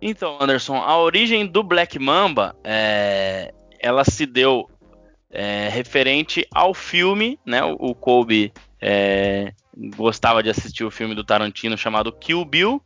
[0.01, 4.69] Então, Anderson, a origem do Black Mamba, é, ela se deu
[5.29, 7.63] é, referente ao filme, né?
[7.63, 9.53] O, Kobe é,
[9.95, 12.81] gostava de assistir o filme do Tarantino chamado Kill Bill.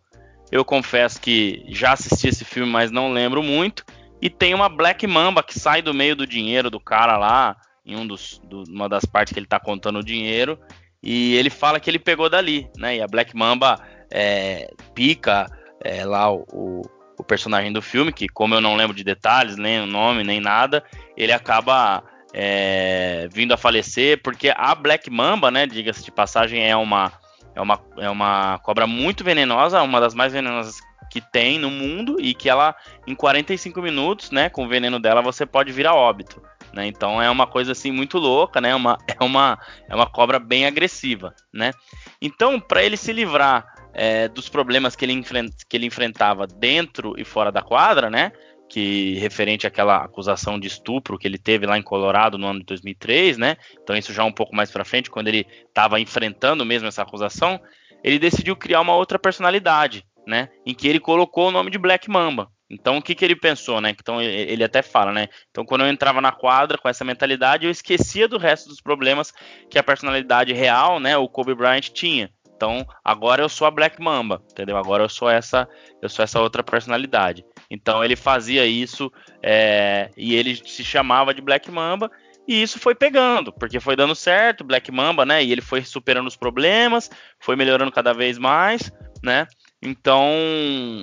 [0.52, 3.86] Eu confesso que já assisti esse filme, mas não lembro muito.
[4.22, 7.96] E tem uma Black Mamba que sai do meio do dinheiro do cara lá, em
[7.96, 10.60] um dos, do, uma das partes que ele tá contando o dinheiro.
[11.02, 12.98] E ele fala que ele pegou dali, né?
[12.98, 15.48] E a Black Mamba é, pica
[15.84, 16.82] é, lá o, o,
[17.18, 20.40] o, personagem do filme, que como eu não lembro de detalhes, nem o nome, nem
[20.40, 20.84] nada,
[21.18, 25.66] ele acaba é, vindo a falecer, porque a Black Mamba, né?
[25.66, 27.12] Diga-se de passagem, é uma,
[27.56, 30.80] é, uma, é uma cobra muito venenosa, uma das mais venenosas
[31.12, 32.74] que tem no mundo e que ela,
[33.06, 36.42] em 45 minutos, né, com o veneno dela, você pode vir a óbito.
[36.74, 36.88] Né?
[36.88, 38.74] Então é uma coisa assim muito louca, né?
[38.74, 41.74] Uma, é, uma, é uma cobra bem agressiva, né?
[42.22, 45.22] Então, para ele se livrar é, dos problemas que ele,
[45.68, 48.32] que ele enfrentava dentro e fora da quadra, né?
[48.72, 52.66] Que referente àquela acusação de estupro que ele teve lá em Colorado no ano de
[52.66, 53.58] 2003, né?
[53.84, 57.60] Então isso já um pouco mais para frente, quando ele estava enfrentando mesmo essa acusação,
[58.02, 60.48] ele decidiu criar uma outra personalidade, né?
[60.66, 63.82] Em que ele colocou o nome de Black Mamba, então, o que, que ele pensou,
[63.82, 63.90] né?
[63.90, 65.28] Então, ele até fala, né?
[65.50, 69.34] Então, quando eu entrava na quadra com essa mentalidade, eu esquecia do resto dos problemas
[69.70, 71.18] que a personalidade real, né?
[71.18, 72.32] O Kobe Bryant tinha.
[72.62, 74.78] Então, agora eu sou a Black Mamba, entendeu?
[74.78, 75.68] Agora eu sou essa,
[76.00, 77.44] eu sou essa outra personalidade.
[77.72, 82.12] Então, ele fazia isso é, e ele se chamava de Black Mamba.
[82.48, 85.44] E isso foi pegando, porque foi dando certo, Black Mamba, né?
[85.44, 88.92] E ele foi superando os problemas, foi melhorando cada vez mais,
[89.24, 89.48] né?
[89.82, 90.30] Então,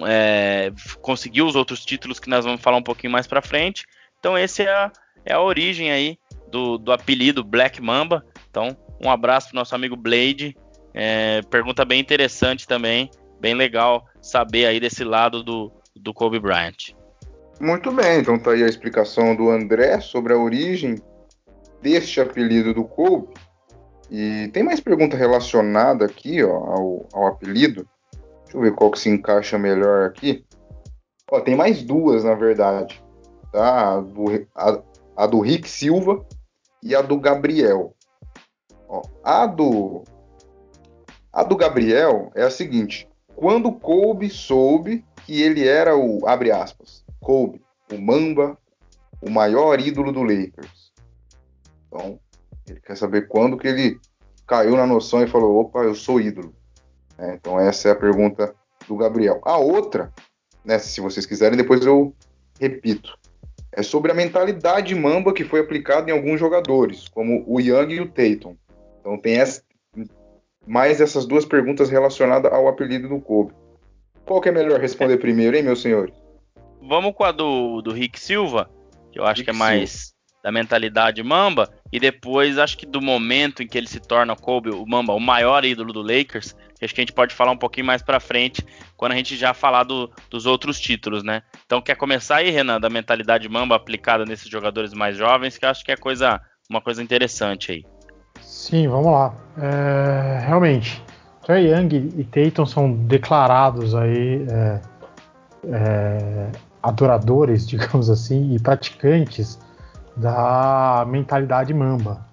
[0.07, 0.71] é,
[1.03, 3.85] conseguiu os outros títulos que nós vamos falar um pouquinho mais para frente.
[4.21, 4.93] Então, esse é a,
[5.25, 6.19] é a origem aí
[6.53, 8.25] do, do apelido Black Mamba.
[8.49, 10.57] Então, um abraço pro nosso amigo Blade.
[10.95, 16.95] É, pergunta bem interessante também, bem legal saber aí desse lado do, do Kobe Bryant.
[17.61, 20.97] Muito bem, então tá aí a explicação do André sobre a origem
[21.83, 23.35] deste apelido do Kobe.
[24.11, 27.87] E tem mais pergunta relacionada aqui ó, ao, ao apelido.
[28.45, 30.45] Deixa eu ver qual que se encaixa melhor aqui.
[31.31, 33.03] Ó, tem mais duas, na verdade.
[33.53, 33.97] Tá?
[33.97, 34.83] A do, a,
[35.17, 36.25] a do Rick Silva
[36.83, 37.95] e a do Gabriel.
[38.89, 40.05] Ó, a do
[41.39, 47.05] a do Gabriel é a seguinte: quando Kobe soube que ele era o abre aspas,
[47.21, 48.59] Kobe, o Mamba,
[49.23, 50.93] o maior ídolo do Lakers.
[51.87, 52.19] Então,
[52.69, 54.01] ele quer saber quando que ele
[54.49, 56.53] caiu na noção e falou: opa, eu sou ídolo.
[57.17, 58.53] É, então essa é a pergunta
[58.89, 59.41] do Gabriel.
[59.45, 60.13] A outra,
[60.65, 62.13] né, se vocês quiserem, depois eu
[62.59, 63.17] repito.
[63.71, 68.01] É sobre a mentalidade mamba que foi aplicada em alguns jogadores, como o Young e
[68.01, 68.57] o Tatum.
[68.99, 69.63] Então tem essa,
[70.67, 73.53] mais essas duas perguntas relacionadas ao apelido do Kobe.
[74.25, 76.15] Qual que é melhor responder primeiro, hein, meus senhores?
[76.83, 78.71] Vamos com a do, do Rick Silva,
[79.11, 80.13] que eu acho Rick que é mais Silva.
[80.45, 84.71] da mentalidade mamba, e depois acho que do momento em que ele se torna Kobe,
[84.71, 87.87] o Mamba, o maior ídolo do Lakers, acho que a gente pode falar um pouquinho
[87.87, 88.65] mais para frente,
[88.97, 91.43] quando a gente já falar do, dos outros títulos, né?
[91.65, 95.85] Então, quer começar aí, Renan, da mentalidade Mamba aplicada nesses jogadores mais jovens, que acho
[95.85, 97.85] que é coisa, uma coisa interessante aí.
[98.49, 99.35] Sim, vamos lá.
[99.59, 101.05] É, realmente,
[101.45, 104.81] Trey Young e Tatum são declarados aí é,
[105.67, 106.51] é,
[106.83, 109.59] adoradores, digamos assim, e praticantes
[110.17, 112.27] da mentalidade Mamba,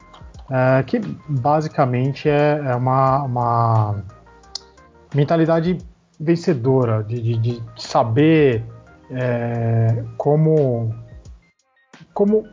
[0.49, 3.95] é, que basicamente é, é uma, uma
[5.13, 5.77] mentalidade
[6.17, 8.63] vencedora, de, de, de saber
[9.11, 10.95] é, como,
[12.13, 12.47] como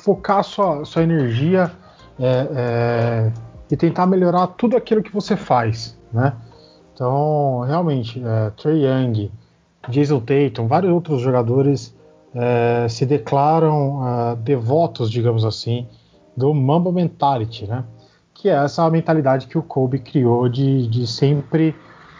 [0.00, 1.70] focar sua, sua energia
[2.18, 3.32] é, é,
[3.70, 6.34] e tentar melhorar tudo aquilo que você faz, né?
[6.92, 9.32] Então, realmente, é, Trey Young,
[9.88, 11.94] Jason Tatum, vários outros jogadores
[12.34, 15.86] é, se declaram devotos, digamos assim,
[16.36, 17.84] do Mamba Mentality, né?
[18.32, 21.74] Que é essa mentalidade que o Kobe criou de, de sempre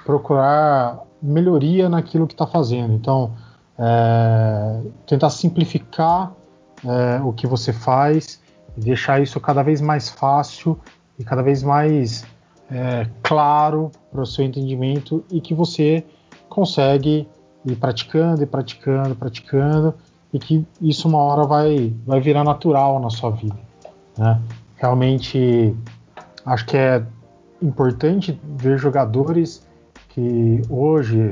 [0.04, 2.92] procurar melhoria naquilo que está fazendo.
[2.92, 3.33] Então,
[3.78, 6.33] é, tentar simplificar
[6.85, 8.40] é, o que você faz
[8.77, 10.79] deixar isso cada vez mais fácil
[11.19, 12.25] e cada vez mais
[12.71, 16.05] é, claro para o seu entendimento e que você
[16.49, 17.29] consegue
[17.65, 19.95] ir praticando e praticando, praticando
[20.33, 23.57] e que isso uma hora vai, vai virar natural na sua vida.
[24.19, 24.41] Né?
[24.77, 25.75] Realmente
[26.45, 27.05] acho que é
[27.63, 29.67] importante ver jogadores
[30.11, 31.31] que hoje,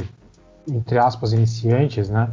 [0.69, 2.31] entre aspas, iniciantes, né,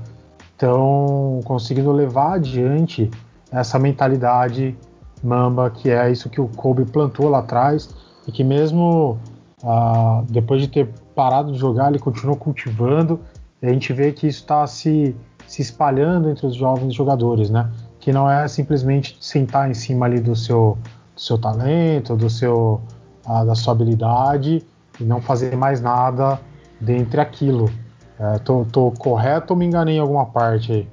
[0.52, 3.10] estão conseguindo levar adiante
[3.52, 4.78] essa mentalidade
[5.24, 7.90] mamba, que é isso que o Kobe plantou lá atrás
[8.28, 9.18] e que mesmo
[9.64, 13.20] ah, depois de ter parado de jogar, ele continuou cultivando.
[13.62, 15.16] E a gente vê que isso está se,
[15.48, 17.70] se espalhando entre os jovens jogadores, né?
[18.00, 20.78] Que não é simplesmente sentar em cima ali do seu,
[21.14, 22.82] do seu talento, do seu,
[23.26, 24.64] a, da sua habilidade
[25.00, 26.40] e não fazer mais nada
[26.80, 27.70] dentre aquilo.
[28.18, 30.88] É, tô, tô correto ou me enganei em alguma parte aí?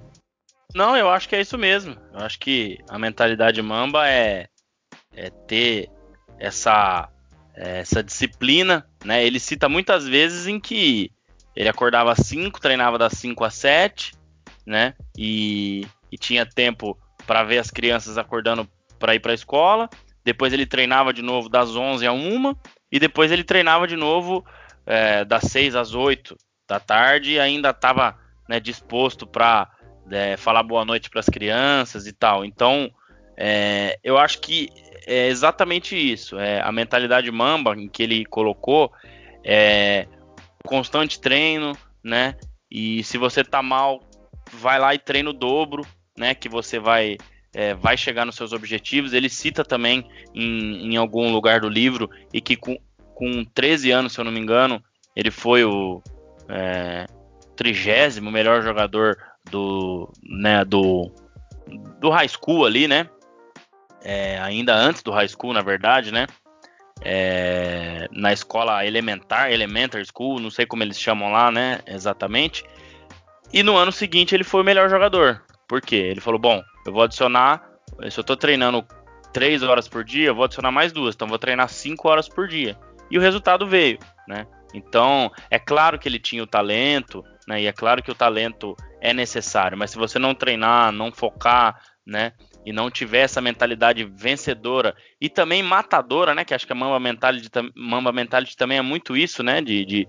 [0.77, 1.97] Não, eu acho que é isso mesmo.
[2.13, 4.47] Eu acho que a mentalidade mamba é,
[5.11, 5.89] é ter
[6.39, 7.09] essa,
[7.55, 9.25] é, essa disciplina, né?
[9.25, 11.11] Ele cita muitas vezes em que
[11.57, 14.13] ele acordava às 5, treinava das 5 às 7,
[14.67, 14.93] né?
[15.17, 16.95] E, e tinha tempo
[17.27, 19.89] para ver as crianças acordando para ir para a escola.
[20.23, 22.55] Depois ele treinava de novo das 11 a 1
[22.93, 24.45] e depois ele treinava de novo
[24.85, 26.37] é, das 6 às 8
[26.69, 29.71] da tarde e ainda estava né, disposto para
[30.11, 32.45] é, falar boa noite para as crianças e tal.
[32.45, 32.91] Então,
[33.37, 34.69] é, eu acho que
[35.07, 36.39] é exatamente isso.
[36.39, 38.93] É, a mentalidade mamba em que ele colocou
[39.45, 40.07] é
[40.65, 42.37] constante treino, né?
[42.71, 44.01] E se você tá mal,
[44.53, 46.35] vai lá e treina o dobro, né?
[46.35, 47.17] Que você vai
[47.55, 49.13] é, vai chegar nos seus objetivos.
[49.13, 52.77] Ele cita também em, em algum lugar do livro e que com,
[53.15, 54.83] com 13 anos, se eu não me engano,
[55.15, 56.03] ele foi o
[56.49, 57.07] é,
[57.57, 59.17] trigésimo melhor jogador
[59.51, 61.11] do, né, do,
[62.01, 63.09] do high school ali, né?
[64.03, 66.27] É, ainda antes do high school, na verdade, né?
[67.03, 71.81] É, na escola elementar, elementary school, não sei como eles chamam lá, né?
[71.87, 72.65] Exatamente.
[73.53, 75.43] E no ano seguinte ele foi o melhor jogador.
[75.69, 75.97] Por quê?
[75.97, 77.69] Ele falou: bom, eu vou adicionar.
[78.11, 78.85] Se eu tô treinando
[79.33, 81.15] 3 horas por dia, eu vou adicionar mais duas.
[81.15, 82.79] Então vou treinar 5 horas por dia.
[83.11, 84.47] E o resultado veio, né?
[84.75, 87.63] Então, é claro que ele tinha o talento, né?
[87.63, 91.81] E é claro que o talento é necessário, mas se você não treinar, não focar,
[92.07, 92.33] né?
[92.65, 96.45] E não tiver essa mentalidade vencedora e também matadora, né?
[96.45, 99.61] Que acho que a Mamba Mentality, Mamba Mentality também é muito isso, né?
[99.61, 100.09] De, de,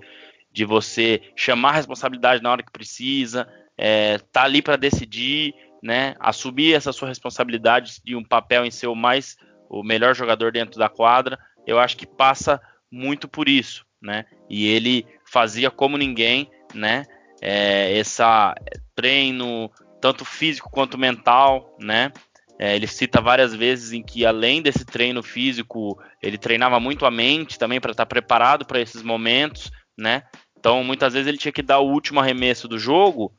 [0.51, 3.47] de você chamar a responsabilidade na hora que precisa,
[3.77, 6.15] é, tá ali para decidir, né?
[6.19, 9.37] Assumir essa sua responsabilidade de um papel em ser o mais
[9.69, 11.37] o melhor jogador dentro da quadra.
[11.65, 14.25] Eu acho que passa muito por isso, né?
[14.49, 17.05] E ele fazia como ninguém, né?
[17.41, 18.55] É, essa
[18.95, 19.71] treino
[20.01, 22.11] tanto físico quanto mental, né?
[22.59, 27.11] É, ele cita várias vezes em que além desse treino físico, ele treinava muito a
[27.11, 30.23] mente também para estar preparado para esses momentos, né?
[30.57, 33.31] Então muitas vezes ele tinha que dar o último arremesso do jogo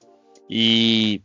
[0.48, 1.20] e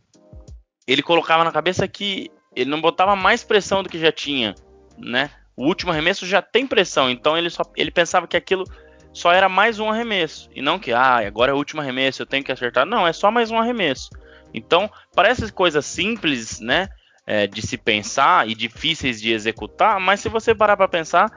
[0.86, 4.54] ele colocava na cabeça que ele não botava mais pressão do que já tinha,
[4.98, 5.30] né?
[5.56, 8.64] O último arremesso já tem pressão, então ele só ele pensava que aquilo
[9.14, 10.50] só era mais um arremesso.
[10.54, 12.84] E não que, ah, agora é o último arremesso, eu tenho que acertar.
[12.84, 14.10] Não, é só mais um arremesso.
[14.52, 16.88] Então, parece coisas simples, né?
[17.26, 21.30] É, de se pensar e difíceis de executar, mas se você parar para pensar,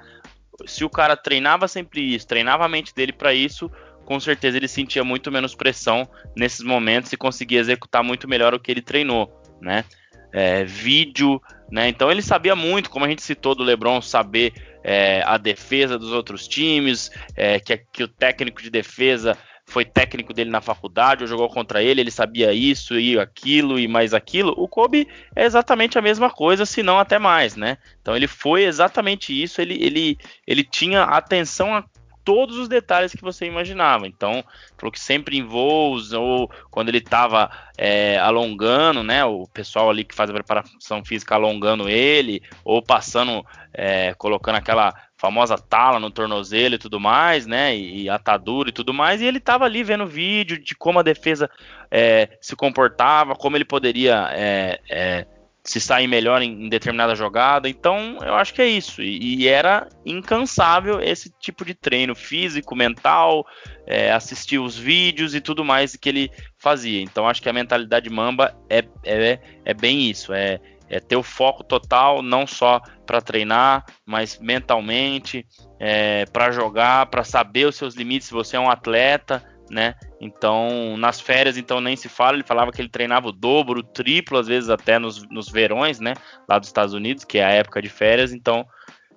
[0.65, 3.71] se o cara treinava sempre isso, treinava a mente dele para isso,
[4.03, 8.59] com certeza ele sentia muito menos pressão nesses momentos e conseguia executar muito melhor o
[8.59, 9.85] que ele treinou, né?
[10.33, 11.87] É, vídeo, né?
[11.87, 14.53] Então ele sabia muito, como a gente citou do LeBron, saber
[14.87, 20.33] é, a defesa dos outros times, é, que, que o técnico de defesa foi técnico
[20.33, 24.53] dele na faculdade, ou jogou contra ele, ele sabia isso e aquilo e mais aquilo.
[24.55, 27.77] O Kobe é exatamente a mesma coisa, se não até mais, né?
[28.01, 31.83] Então ele foi exatamente isso, ele, ele, ele tinha atenção a
[32.27, 34.05] todos os detalhes que você imaginava.
[34.05, 34.43] Então,
[34.77, 39.23] falou que sempre em voos ou quando ele estava é, alongando, né?
[39.23, 44.93] O pessoal ali que faz a preparação física alongando ele ou passando, é, colocando aquela
[45.15, 47.73] famosa tala no tornozelo e tudo mais, né?
[47.73, 49.21] E, e atadura e tudo mais.
[49.21, 51.49] E ele estava ali vendo vídeo de como a defesa
[51.89, 55.25] é, se comportava, como ele poderia é, é,
[55.67, 57.67] se sair melhor em, em, determinada jogada.
[57.67, 59.01] Então, eu acho que é isso.
[59.01, 63.45] E, e era incansável esse tipo de treino físico, mental,
[63.85, 67.01] é, assistir os vídeos e tudo mais que ele fazia.
[67.01, 70.31] Então, acho que a mentalidade mamba é, é, é bem isso.
[70.31, 70.57] É,
[70.89, 75.45] é ter o foco total, não só para treinar, mas mentalmente,
[75.77, 78.29] é, para jogar, para saber os seus limites.
[78.29, 79.95] Se você é um atleta, né?
[80.19, 82.35] Então, nas férias, então nem se fala.
[82.35, 85.99] Ele falava que ele treinava o dobro, o triplo, às vezes até nos, nos verões,
[85.99, 86.13] né?
[86.47, 88.33] Lá dos Estados Unidos, que é a época de férias.
[88.33, 88.65] Então,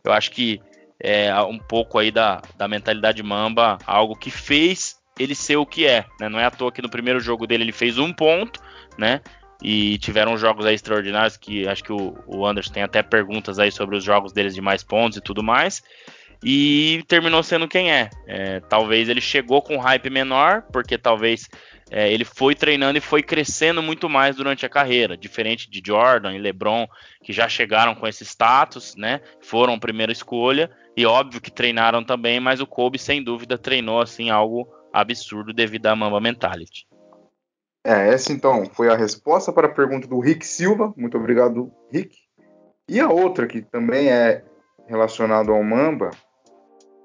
[0.04, 0.60] eu acho que
[1.02, 5.86] é um pouco aí da, da mentalidade mamba, algo que fez ele ser o que
[5.86, 6.28] é, né?
[6.28, 8.60] Não é à toa que no primeiro jogo dele ele fez um ponto,
[8.98, 9.20] né?
[9.62, 13.70] E tiveram jogos aí extraordinários que acho que o, o Anderson tem até perguntas aí
[13.70, 15.82] sobre os jogos deles de mais pontos e tudo mais
[16.42, 18.08] e terminou sendo quem é.
[18.26, 18.60] é.
[18.60, 21.48] talvez ele chegou com hype menor, porque talvez
[21.90, 26.34] é, ele foi treinando e foi crescendo muito mais durante a carreira, diferente de Jordan
[26.34, 26.86] e LeBron,
[27.22, 29.20] que já chegaram com esse status, né?
[29.40, 34.30] Foram primeira escolha e óbvio que treinaram também, mas o Kobe sem dúvida treinou assim
[34.30, 36.86] algo absurdo devido à Mamba Mentality.
[37.84, 40.92] É, essa então foi a resposta para a pergunta do Rick Silva.
[40.96, 42.16] Muito obrigado, Rick.
[42.88, 44.44] E a outra, que também é
[44.86, 46.10] relacionada ao Mamba,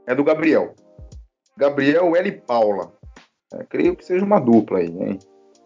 [0.07, 0.75] é do Gabriel.
[1.57, 2.31] Gabriel L.
[2.31, 2.93] Paula.
[3.53, 5.19] É, creio que seja uma dupla aí, hein?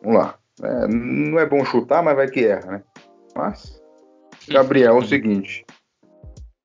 [0.04, 0.36] Vamos lá.
[0.62, 2.84] É, não é bom chutar, mas vai que erra, né?
[3.36, 3.82] Mas,
[4.48, 5.66] Gabriel, é o seguinte.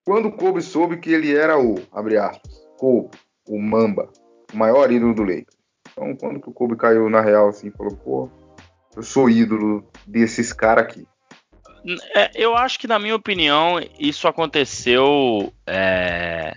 [0.05, 3.11] Quando Kobe soube que ele era o, abre aspas, Kobe,
[3.49, 4.11] o Mamba,
[4.53, 5.57] o maior ídolo do Lakers.
[5.93, 8.31] Então, quando que o Kobe caiu na real, assim, falou, pô,
[8.97, 11.07] eu sou ídolo desses caras aqui.
[12.15, 16.55] É, eu acho que, na minha opinião, isso aconteceu é,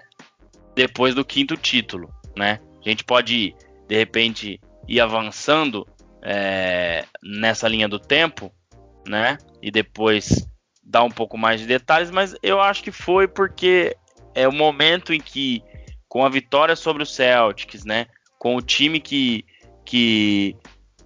[0.78, 2.60] depois do quinto título, né?
[2.86, 3.56] A gente pode,
[3.88, 5.88] de repente, ir avançando
[6.22, 8.52] é, nessa linha do tempo,
[9.08, 9.40] né?
[9.60, 10.48] E depois
[10.84, 13.98] dar um pouco mais de detalhes, mas eu acho que foi porque
[14.36, 15.64] é o momento em que,
[16.08, 18.06] com a vitória sobre o Celtics, né?
[18.38, 19.44] Com o time que,
[19.84, 20.56] que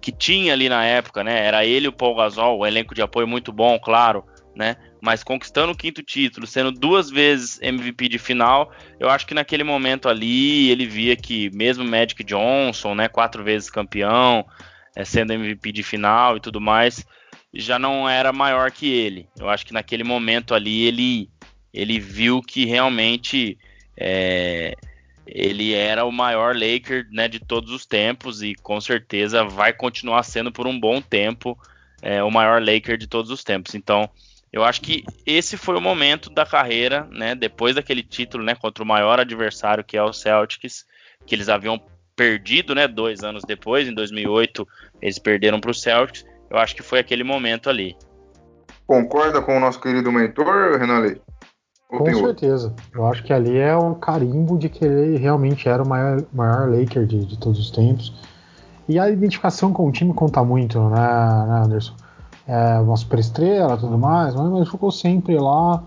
[0.02, 1.46] que tinha ali na época, né?
[1.46, 4.76] Era ele o Paul Gasol, o elenco de apoio muito bom, claro, né?
[5.02, 9.64] Mas conquistando o quinto título, sendo duas vezes MVP de final, eu acho que naquele
[9.64, 14.46] momento ali ele via que mesmo Magic Johnson, né, quatro vezes campeão,
[14.94, 17.04] é, sendo MVP de final e tudo mais,
[17.52, 19.28] já não era maior que ele.
[19.36, 21.28] Eu acho que naquele momento ali ele
[21.74, 23.58] ele viu que realmente
[23.96, 24.76] é,
[25.26, 30.22] ele era o maior Laker né, de todos os tempos e com certeza vai continuar
[30.22, 31.58] sendo por um bom tempo
[32.00, 33.74] é, o maior Laker de todos os tempos.
[33.74, 34.08] Então,
[34.52, 38.84] eu acho que esse foi o momento da carreira, né, depois daquele título né, contra
[38.84, 40.84] o maior adversário que é o Celtics,
[41.26, 41.80] que eles haviam
[42.14, 44.66] perdido né, dois anos depois, em 2008,
[45.00, 46.26] eles perderam para o Celtics.
[46.50, 47.96] Eu acho que foi aquele momento ali.
[48.86, 51.22] Concorda com o nosso querido mentor, Renan Leite?
[51.88, 52.68] Com certeza.
[52.68, 52.84] Outro?
[52.94, 56.70] Eu acho que ali é o carimbo de que ele realmente era o maior, maior
[56.70, 58.12] Laker de, de todos os tempos.
[58.88, 61.94] E a identificação com o time conta muito, né, né Anderson?
[62.46, 65.82] É uma superestrela tudo mais, mas ele ficou sempre lá,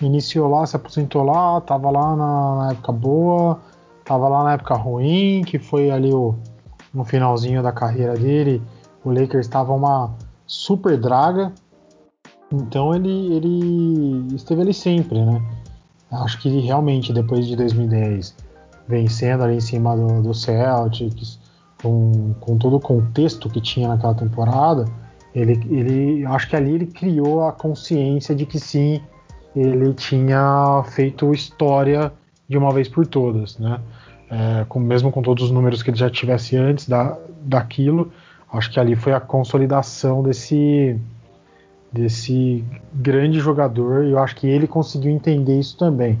[0.00, 3.58] iniciou lá, se aposentou lá, tava lá na, na, época boa,
[4.04, 6.36] tava lá na época ruim, que foi ali o,
[6.94, 8.62] no finalzinho da carreira dele.
[9.04, 10.14] O Lakers estava uma
[10.46, 11.52] super draga,
[12.52, 15.42] então ele, ele esteve ali sempre, né?
[16.10, 18.34] Acho que realmente depois de 2010,
[18.86, 21.38] vencendo ali em cima do, do Celtics,
[21.82, 24.86] com, com todo o contexto que tinha naquela temporada,
[25.34, 29.00] ele, ele acho que ali ele criou a consciência de que sim,
[29.54, 32.12] ele tinha feito história
[32.48, 33.80] de uma vez por todas, né?
[34.30, 38.12] É, com, mesmo com todos os números que ele já tivesse antes da, daquilo,
[38.52, 40.98] acho que ali foi a consolidação desse
[41.90, 42.62] desse
[42.92, 46.18] grande jogador e eu acho que ele conseguiu entender isso também.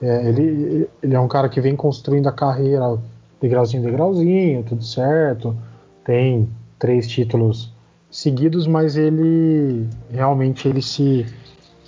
[0.00, 2.96] É, ele, ele é um cara que vem construindo a carreira
[3.40, 5.56] degrauzinho degrauzinho, tudo certo,
[6.04, 6.48] tem
[6.78, 7.72] três títulos
[8.10, 11.26] seguidos, mas ele realmente ele se,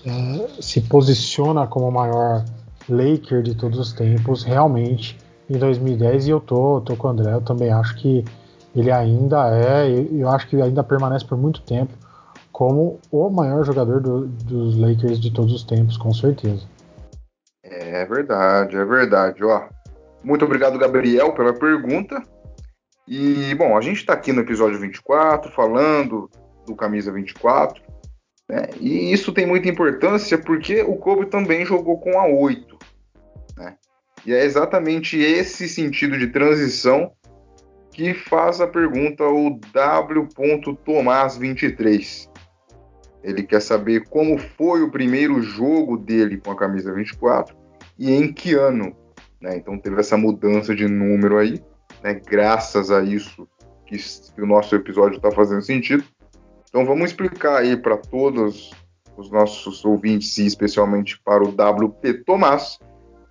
[0.05, 2.45] é, se posiciona como o maior
[2.89, 5.19] Laker de todos os tempos, realmente,
[5.49, 8.25] em 2010, e eu tô, tô com o André, eu também acho que
[8.75, 11.93] ele ainda é, eu acho que ainda permanece por muito tempo
[12.53, 16.63] como o maior jogador do, dos Lakers de todos os tempos, com certeza.
[17.65, 19.43] É verdade, é verdade.
[19.43, 19.63] Ó,
[20.23, 22.23] muito obrigado, Gabriel, pela pergunta.
[23.11, 26.31] E, bom, a gente está aqui no episódio 24, falando
[26.65, 27.83] do Camisa 24.
[28.49, 28.69] Né?
[28.79, 32.79] E isso tem muita importância porque o Kobe também jogou com a 8.
[33.57, 33.77] Né?
[34.25, 37.11] E é exatamente esse sentido de transição
[37.91, 40.29] que faz a pergunta o W.
[40.85, 42.31] Tomás 23.
[43.25, 47.57] Ele quer saber como foi o primeiro jogo dele com a camisa 24
[47.99, 48.97] e em que ano.
[49.41, 49.57] Né?
[49.57, 51.61] Então teve essa mudança de número aí,
[52.03, 52.15] né?
[52.15, 53.49] graças a isso
[53.87, 53.97] que,
[54.39, 56.05] o nosso episódio está fazendo sentido.
[56.69, 58.71] Então vamos explicar aí para todos
[59.17, 62.79] os nossos ouvintes e especialmente para o WP Tomás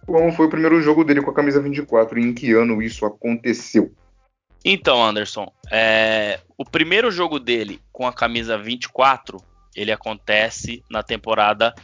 [0.06, 3.06] como foi o primeiro jogo dele com a camisa 24 e em que ano isso
[3.06, 3.94] aconteceu.
[4.66, 9.38] Então, Anderson, é, o primeiro jogo dele com a camisa 24
[9.76, 11.76] ele acontece na temporada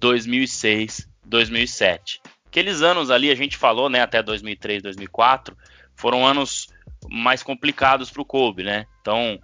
[0.00, 2.20] 2006-2007.
[2.46, 5.56] Aqueles anos ali, a gente falou, né, até 2003, 2004,
[6.04, 6.68] foram anos
[7.08, 8.84] mais complicados para o Kobe, né?
[9.00, 9.40] Então,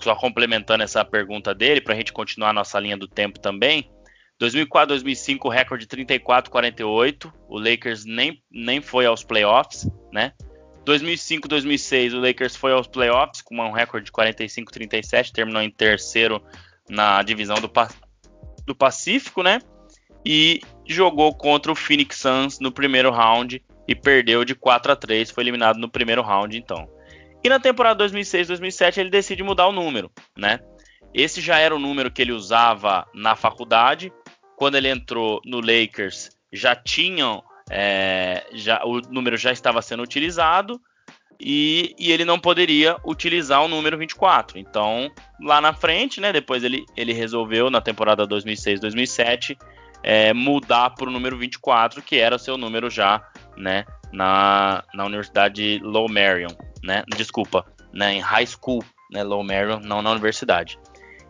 [0.00, 3.88] só complementando essa pergunta dele, para a gente continuar nossa linha do tempo também,
[4.40, 10.32] 2004, 2005, recorde 34-48, o Lakers nem, nem foi aos playoffs, né?
[10.84, 16.42] 2005, 2006, o Lakers foi aos playoffs com um recorde de 45-37, terminou em terceiro
[16.90, 17.70] na divisão do,
[18.66, 19.60] do Pacífico, né?
[20.26, 25.30] E jogou contra o Phoenix Suns no primeiro round e perdeu de 4 a 3,
[25.30, 26.86] foi eliminado no primeiro round, então.
[27.42, 30.60] E na temporada 2006-2007 ele decide mudar o número, né?
[31.14, 34.12] Esse já era o número que ele usava na faculdade.
[34.56, 40.78] Quando ele entrou no Lakers, já tinham, é, já, o número já estava sendo utilizado
[41.40, 44.58] e, e, ele não poderia utilizar o número 24.
[44.58, 45.10] Então,
[45.40, 49.56] lá na frente, né, depois ele, ele resolveu, na temporada 2006-2007,
[50.02, 53.22] é, mudar para o número 24, que era o seu número já
[53.58, 56.50] né, na, na Universidade Low Marion,
[56.82, 60.78] né, desculpa, né, em high school, né, Low Marion, não na universidade.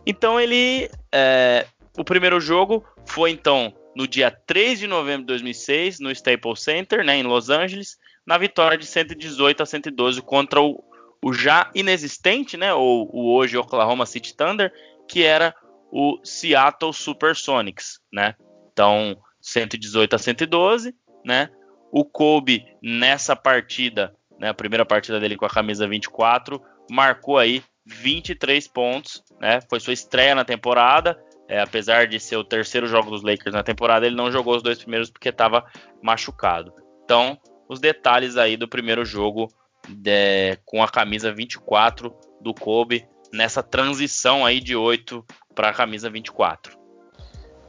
[0.05, 1.65] Então ele, é,
[1.97, 7.03] o primeiro jogo foi então no dia 3 de novembro de 2006, no Staples Center,
[7.03, 10.83] né, em Los Angeles, na vitória de 118 a 112 contra o,
[11.21, 14.71] o já inexistente, né, ou o hoje Oklahoma City Thunder,
[15.07, 15.55] que era
[15.91, 18.35] o Seattle Supersonics, né?
[18.71, 21.49] Então, 118 a 112, né?
[21.91, 27.63] O Kobe nessa partida, né, a primeira partida dele com a camisa 24, marcou aí
[27.85, 29.59] 23 pontos, né?
[29.69, 31.19] Foi sua estreia na temporada.
[31.47, 34.61] É, apesar de ser o terceiro jogo dos Lakers na temporada, ele não jogou os
[34.61, 35.65] dois primeiros porque estava
[36.01, 36.71] machucado.
[37.03, 39.47] Então, os detalhes aí do primeiro jogo
[39.87, 45.25] de, com a camisa 24 do Kobe nessa transição aí de 8
[45.55, 46.78] para a camisa 24.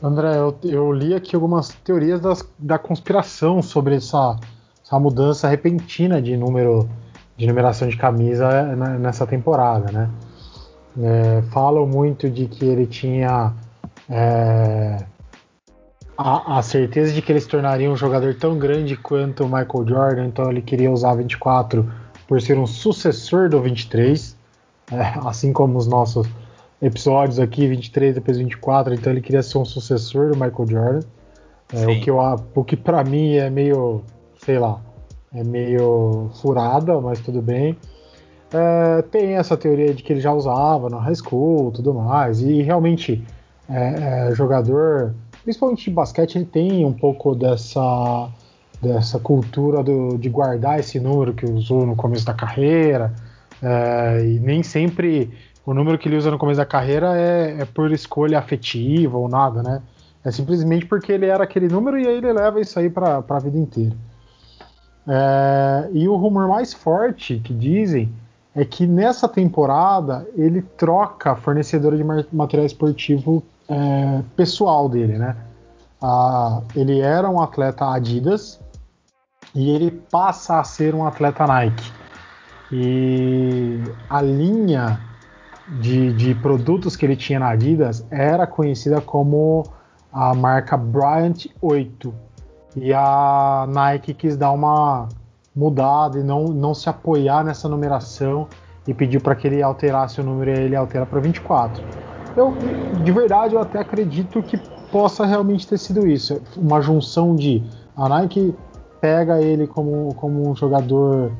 [0.02, 4.36] André, eu, eu, li aqui algumas teorias das, da conspiração sobre essa,
[4.82, 6.88] essa, mudança repentina de número
[7.36, 10.10] de numeração de camisa nessa temporada, né?
[11.00, 13.54] É, falam muito de que ele tinha
[14.08, 15.04] é,
[16.18, 19.86] a, a, certeza de que ele se tornaria um jogador tão grande quanto o Michael
[19.86, 21.90] Jordan, então ele queria usar 24
[22.26, 24.36] por ser um sucessor do 23,
[24.92, 24.96] é,
[25.26, 26.26] assim como os nossos
[26.80, 31.00] episódios aqui, 23 depois 24, então ele queria ser um sucessor do Michael Jordan.
[31.72, 32.18] É, o que, eu,
[32.54, 34.02] o que para mim é meio,
[34.38, 34.80] sei lá,
[35.32, 37.76] é meio furada, mas tudo bem.
[38.52, 42.62] É, tem essa teoria de que ele já usava no high school tudo mais, e
[42.62, 43.24] realmente
[43.68, 45.14] é, é, jogador,
[45.44, 48.28] principalmente de basquete, ele tem um pouco dessa,
[48.82, 53.14] dessa cultura do, de guardar esse número que usou no começo da carreira,
[53.62, 55.30] é, e nem sempre
[55.64, 59.28] o número que ele usa no começo da carreira é, é, por escolha afetiva ou
[59.28, 59.82] nada, né?
[60.24, 63.38] É simplesmente porque ele era aquele número e aí ele leva isso aí para a
[63.38, 63.96] vida inteira.
[65.08, 68.12] É, e o rumor mais forte que dizem
[68.54, 75.36] é que nessa temporada ele troca a fornecedora de material esportivo é, pessoal dele, né?
[76.02, 78.58] Ah, ele era um atleta Adidas
[79.54, 81.92] e ele passa a ser um atleta Nike.
[82.72, 85.00] E a linha
[85.78, 89.64] de, de produtos que ele tinha na Adidas era conhecida como
[90.12, 92.12] a marca Bryant 8.
[92.76, 95.08] E a Nike quis dar uma
[95.54, 98.48] mudada e não, não se apoiar nessa numeração
[98.86, 101.82] e pediu para que ele alterasse o número e ele altera para 24.
[102.36, 102.54] Eu,
[103.02, 104.56] de verdade, eu até acredito que
[104.90, 106.40] possa realmente ter sido isso.
[106.56, 107.62] Uma junção de
[107.96, 108.54] a Nike
[109.00, 111.32] pega ele como, como um jogador,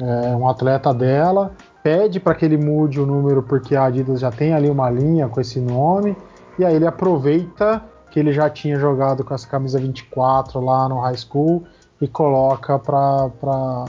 [0.00, 1.52] é, um atleta dela,
[1.88, 5.26] pede para que ele mude o número porque a Adidas já tem ali uma linha
[5.26, 6.14] com esse nome,
[6.58, 11.00] e aí ele aproveita que ele já tinha jogado com essa camisa 24 lá no
[11.00, 11.66] high school
[11.98, 13.86] e coloca para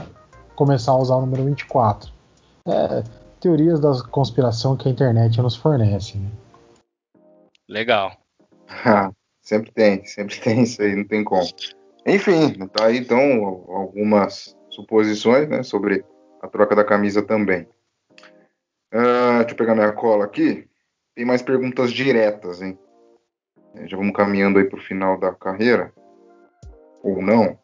[0.56, 2.10] começar a usar o número 24.
[2.66, 3.02] É,
[3.38, 6.16] teorias da conspiração que a internet nos fornece.
[6.16, 6.30] Né?
[7.68, 8.12] Legal.
[8.82, 9.10] Ah,
[9.42, 11.46] sempre tem, sempre tem isso aí, não tem como.
[12.06, 13.20] Enfim, tá aí então
[13.68, 16.02] algumas suposições né, sobre
[16.40, 17.68] a troca da camisa também.
[18.92, 20.68] Uh, deixa eu pegar minha cola aqui.
[21.14, 22.78] Tem mais perguntas diretas, hein?
[23.74, 25.92] É, já vamos caminhando aí para o final da carreira.
[27.02, 27.58] Ou não.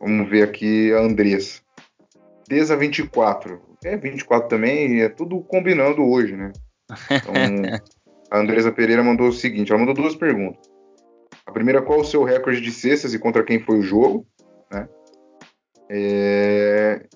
[0.00, 1.60] Vamos ver aqui a Andressa.
[2.48, 3.60] Desa 24.
[3.84, 6.52] É 24 também, é tudo combinando hoje, né?
[7.10, 7.34] Então,
[8.30, 10.66] a Andresa Pereira mandou o seguinte: ela mandou duas perguntas.
[11.46, 14.26] A primeira, qual o seu recorde de cestas e contra quem foi o jogo?
[14.70, 14.88] Né?
[15.90, 17.06] É...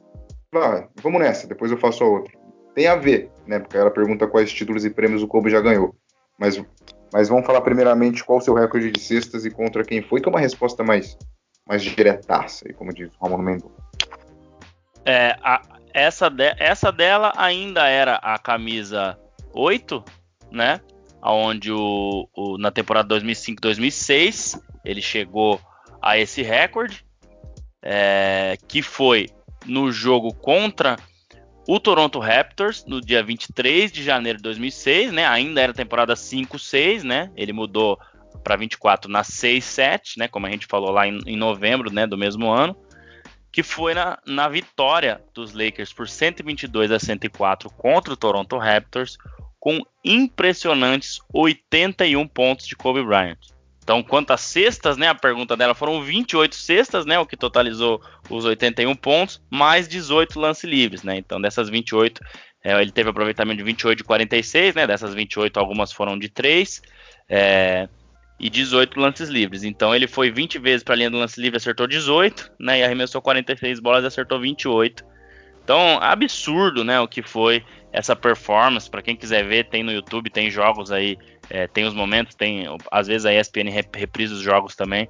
[0.54, 2.37] Ah, vamos nessa, depois eu faço a outra
[2.78, 3.58] tem a ver, né?
[3.58, 5.96] Porque ela pergunta quais títulos e prêmios o Kobe já ganhou.
[6.38, 6.62] Mas,
[7.12, 10.28] mas vamos falar primeiramente qual o seu recorde de cestas e contra quem foi, que
[10.28, 11.18] é uma resposta mais,
[11.66, 13.74] mais diretaça, como diz o Ramon Mendonça.
[15.04, 15.60] É, a,
[15.92, 19.18] essa, de, essa dela ainda era a camisa
[19.52, 20.04] 8,
[20.52, 20.80] né?
[21.20, 25.60] Onde o, o na temporada 2005-2006 ele chegou
[26.00, 27.04] a esse recorde,
[27.82, 29.30] é, que foi
[29.66, 30.96] no jogo contra
[31.68, 35.26] o Toronto Raptors no dia 23 de janeiro de 2006, né?
[35.26, 37.30] Ainda era temporada 5-6, né?
[37.36, 38.00] Ele mudou
[38.42, 40.28] para 24 na 6-7, né?
[40.28, 42.06] Como a gente falou lá em, em, novembro, né?
[42.06, 42.74] Do mesmo ano,
[43.52, 49.18] que foi na, na vitória dos Lakers por 122 a 104 contra o Toronto Raptors,
[49.60, 53.36] com impressionantes 81 pontos de Kobe Bryant.
[53.88, 55.08] Então, quanto às cestas, né?
[55.08, 57.18] A pergunta dela foram 28 cestas, né?
[57.18, 61.16] O que totalizou os 81 pontos, mais 18 lance livres, né?
[61.16, 62.20] Então, dessas 28,
[62.62, 64.86] é, ele teve aproveitamento de 28 de 46, né?
[64.86, 66.82] Dessas 28, algumas foram de 3.
[67.30, 67.88] É,
[68.38, 69.64] e 18 lances livres.
[69.64, 72.80] Então ele foi 20 vezes para a linha do lance livre, acertou 18, né?
[72.80, 75.02] E arremessou 46 bolas e acertou 28.
[75.64, 77.62] Então, absurdo, né, o que foi
[77.92, 78.88] essa performance.
[78.88, 81.18] Para quem quiser ver, tem no YouTube, tem jogos aí,
[81.50, 85.08] é, tem os momentos, tem às vezes a ESPN reprisa os jogos também.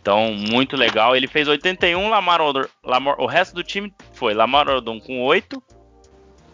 [0.00, 1.16] Então, muito legal.
[1.16, 2.40] Ele fez 81, Lamar
[2.84, 5.62] Lamar, o resto do time foi Lamar Odom com 8,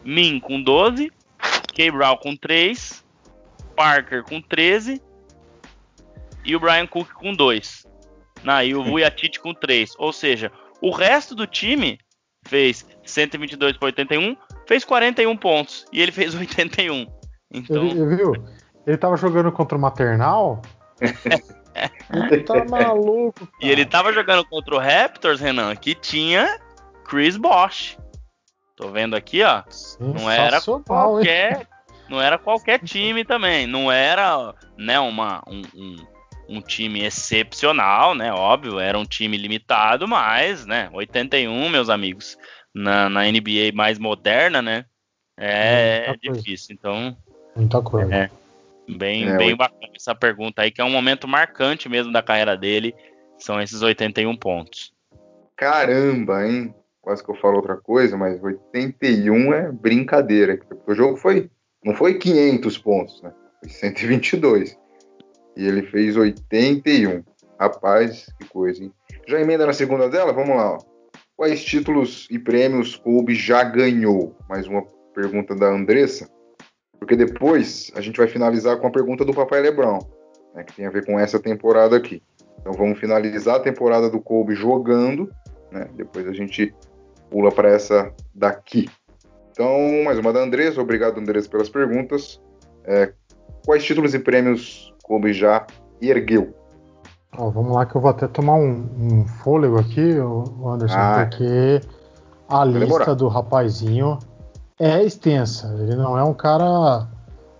[0.04, 1.12] Min com 12,
[1.74, 1.90] K.
[1.90, 3.04] Brown com 3,
[3.76, 5.00] Parker com 13
[6.44, 7.86] e o Brian Cook com 2.
[8.42, 8.68] Né?
[8.68, 9.94] E o Vujacic com 3.
[9.98, 11.98] Ou seja, o resto do time
[12.46, 15.84] fez 122 para 81, fez 41 pontos.
[15.92, 17.06] E ele fez 81.
[17.52, 17.88] Então...
[18.16, 18.32] Viu?
[18.86, 20.60] Ele tava jogando contra o Maternal?
[22.30, 23.46] ele tá maluco.
[23.46, 23.50] Cara.
[23.60, 26.60] E ele tava jogando contra o Raptors, Renan, que tinha
[27.04, 27.98] Chris Bosh.
[28.76, 29.62] Tô vendo aqui, ó.
[30.00, 31.66] Não era qualquer,
[32.08, 33.66] não era qualquer time também.
[33.66, 35.96] Não era, né, uma, um, um
[36.48, 38.32] um time excepcional, né?
[38.32, 40.90] Óbvio, era um time limitado, mas, né?
[40.92, 42.36] 81, meus amigos,
[42.74, 44.84] na, na NBA mais moderna, né?
[45.38, 46.74] É, é difícil.
[46.74, 47.16] Então.
[47.56, 48.14] Muita coisa.
[48.14, 48.30] É,
[48.96, 52.56] bem, é, bem bacana essa pergunta aí, que é um momento marcante mesmo da carreira
[52.56, 52.94] dele.
[53.38, 54.92] São esses 81 pontos.
[55.56, 56.74] Caramba, hein?
[57.00, 60.58] Quase que eu falo outra coisa, mas 81 é brincadeira.
[60.86, 61.50] O jogo foi.
[61.84, 63.32] Não foi 500 pontos, né?
[63.60, 64.78] Foi 122.
[65.56, 67.24] E ele fez 81.
[67.58, 68.92] Rapaz, que coisa, hein?
[69.26, 70.32] Já emenda na segunda dela?
[70.32, 70.74] Vamos lá.
[70.74, 70.78] Ó.
[71.36, 74.36] Quais títulos e prêmios Kobe já ganhou?
[74.48, 74.82] Mais uma
[75.14, 76.28] pergunta da Andressa.
[77.02, 79.98] Porque depois a gente vai finalizar com a pergunta do Papai Lebron,
[80.54, 82.22] né, que tem a ver com essa temporada aqui.
[82.60, 85.28] Então vamos finalizar a temporada do Kobe jogando,
[85.72, 85.88] né?
[85.96, 86.72] Depois a gente
[87.28, 88.88] pula para essa daqui.
[89.50, 90.80] Então, mais uma da Andressa.
[90.80, 92.40] Obrigado, Andressa, pelas perguntas.
[92.84, 93.12] É,
[93.66, 95.66] quais títulos e prêmios Kobe já
[96.00, 96.54] ergueu.
[97.36, 100.18] Ó, vamos lá que eu vou até tomar um, um fôlego aqui,
[100.64, 101.80] Anderson, ah, porque
[102.48, 104.20] a lista do rapazinho
[104.82, 105.72] é extensa.
[105.78, 107.06] Ele não é um cara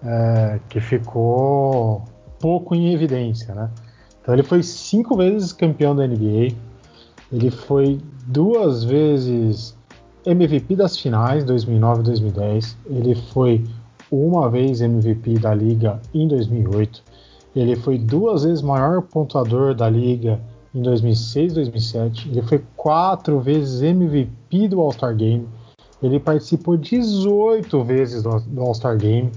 [0.04, 2.02] é, que ficou
[2.40, 3.70] pouco em evidência, né?
[4.20, 6.54] Então ele foi cinco vezes campeão da NBA.
[7.32, 9.76] Ele foi duas vezes
[10.26, 12.76] MVP das finais, 2009 e 2010.
[12.86, 13.64] Ele foi
[14.10, 17.04] uma vez MVP da liga em 2008.
[17.54, 20.40] Ele foi duas vezes maior pontuador da liga
[20.74, 22.28] em 2006 e 2007.
[22.30, 25.46] Ele foi quatro vezes MVP do All-Star Game.
[26.02, 29.30] Ele participou 18 vezes do, All-Star Game.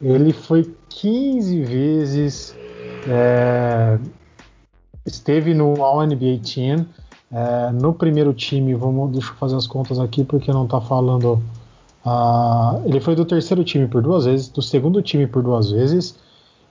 [0.00, 2.54] Ele foi 15 vezes.
[3.08, 3.98] É,
[5.06, 6.86] esteve no All-NBA Team.
[7.32, 11.42] É, no primeiro time, vamos, deixa eu fazer as contas aqui porque não está falando.
[12.04, 16.14] Uh, ele foi do terceiro time por duas vezes, do segundo time por duas vezes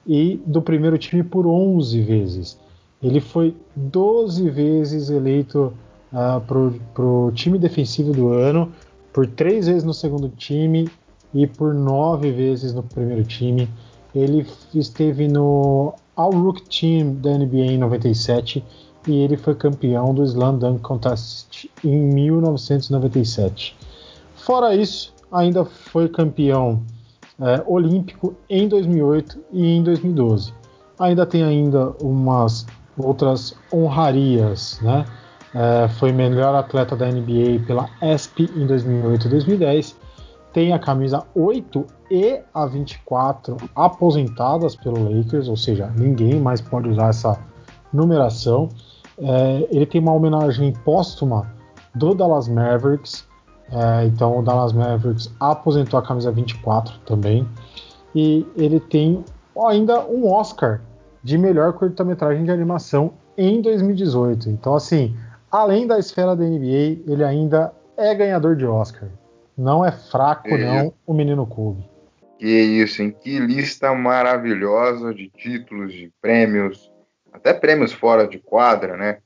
[0.07, 2.57] e do primeiro time por 11 vezes.
[3.03, 5.73] Ele foi 12 vezes eleito
[6.13, 8.71] uh, para o time defensivo do ano,
[9.15, 10.89] por três vezes no segundo time
[11.33, 13.69] e por nove vezes no primeiro time.
[14.13, 18.61] Ele esteve no All-Rook Team da NBA em 97
[19.07, 23.77] e ele foi campeão do Slam Dunk Contest em 1997.
[24.35, 26.83] Fora isso, ainda foi campeão
[27.39, 30.53] é, olímpico em 2008 e em 2012.
[30.99, 35.05] Ainda tem ainda umas outras honrarias, né?
[35.55, 39.95] É, foi melhor atleta da NBA pela ESP em 2008 e 2010.
[40.51, 46.89] Tem a camisa 8 e a 24 aposentadas pelo Lakers, ou seja, ninguém mais pode
[46.89, 47.39] usar essa
[47.91, 48.69] numeração.
[49.17, 51.51] É, ele tem uma homenagem póstuma
[51.93, 53.25] do Dallas Mavericks
[53.71, 57.47] é, então o Dallas Mavericks aposentou a camisa 24 também.
[58.13, 59.23] E ele tem
[59.67, 60.81] ainda um Oscar
[61.23, 64.49] de melhor curta-metragem de animação em 2018.
[64.49, 65.15] Então, assim,
[65.55, 69.09] além da esfera da NBA, ele ainda é ganhador de Oscar.
[69.57, 71.87] Não é fraco, é não, o menino Kobe.
[72.37, 73.15] Que isso, hein?
[73.21, 76.91] Que lista maravilhosa de títulos, de prêmios,
[77.31, 79.19] até prêmios fora de quadra, né?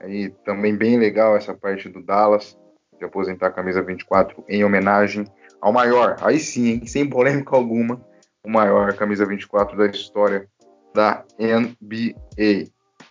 [0.00, 2.56] Aí também bem legal essa parte do Dallas
[2.98, 5.24] de aposentar a camisa 24 em homenagem
[5.60, 8.00] ao maior, aí sim, hein, sem polêmica alguma,
[8.44, 10.48] o maior camisa 24 da história
[10.94, 12.68] da NBA.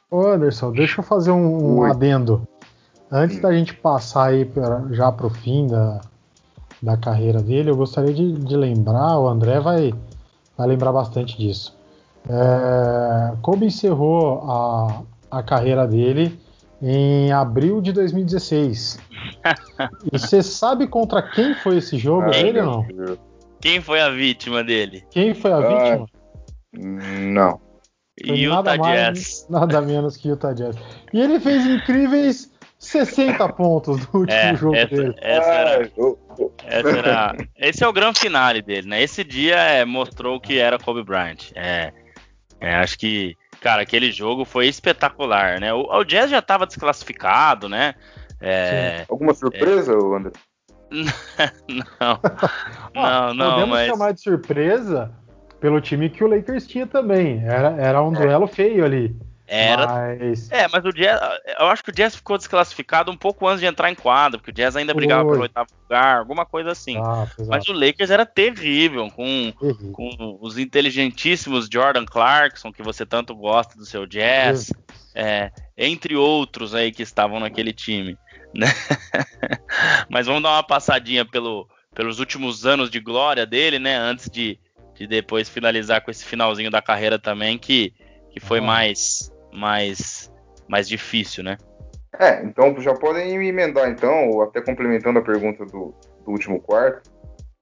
[0.10, 2.46] Ô Anderson, deixa eu fazer um, um adendo.
[3.12, 6.00] Antes da gente passar aí pra, já para o fim da,
[6.82, 9.94] da carreira dele, eu gostaria de, de, lembrar, o André vai,
[10.58, 11.78] vai lembrar bastante disso.
[12.30, 16.40] É, Kobe encerrou a, a carreira dele
[16.82, 18.98] em abril de 2016.
[20.12, 23.18] e você sabe contra quem foi esse jogo Ai, dele ou não?
[23.60, 25.04] Quem foi a vítima dele?
[25.12, 26.08] Quem foi a vítima?
[26.74, 27.60] Não.
[28.26, 29.48] Foi Utah nada mais, Jazz.
[29.50, 30.78] Nada menos que Utah Jazz.
[31.14, 32.51] E ele fez incríveis
[32.82, 35.16] 60 pontos no último é, jogo essa, dele.
[35.22, 35.92] Essa era,
[36.66, 39.02] essa era, esse é o grande finale dele, né?
[39.02, 41.52] Esse dia é, mostrou que era Kobe Bryant.
[41.56, 41.94] É,
[42.60, 45.72] é, acho que, cara, aquele jogo foi espetacular, né?
[45.74, 47.94] O, o Jazz já estava desclassificado, né?
[48.42, 49.96] É, Alguma surpresa, é...
[49.96, 50.32] André?
[50.92, 52.20] não,
[52.94, 53.52] não, não.
[53.52, 53.88] Podemos mas...
[53.88, 55.12] chamar de surpresa
[55.60, 57.44] pelo time que o Lakers tinha também.
[57.46, 59.16] Era, era um duelo feio ali.
[59.54, 59.86] Era.
[60.18, 60.50] Mas...
[60.50, 61.20] É, mas o Jazz.
[61.60, 64.52] Eu acho que o Jazz ficou desclassificado um pouco antes de entrar em quadro, porque
[64.52, 66.96] o Jazz ainda brigava pelo oitavo lugar, alguma coisa assim.
[66.98, 69.52] Ah, mas o Lakers era terrível, com,
[69.92, 74.72] com os inteligentíssimos Jordan Clarkson, que você tanto gosta do seu Jazz,
[75.14, 78.18] é, entre outros aí que estavam naquele time.
[78.56, 78.68] Né?
[80.10, 83.98] mas vamos dar uma passadinha pelo, pelos últimos anos de glória dele, né?
[83.98, 84.58] Antes de,
[84.96, 87.94] de depois finalizar com esse finalzinho da carreira também, que,
[88.32, 90.32] que foi mais mais,
[90.68, 91.58] mais difícil, né?
[92.20, 95.94] É, então já podem emendar então, ou até complementando a pergunta do,
[96.26, 97.10] do último quarto,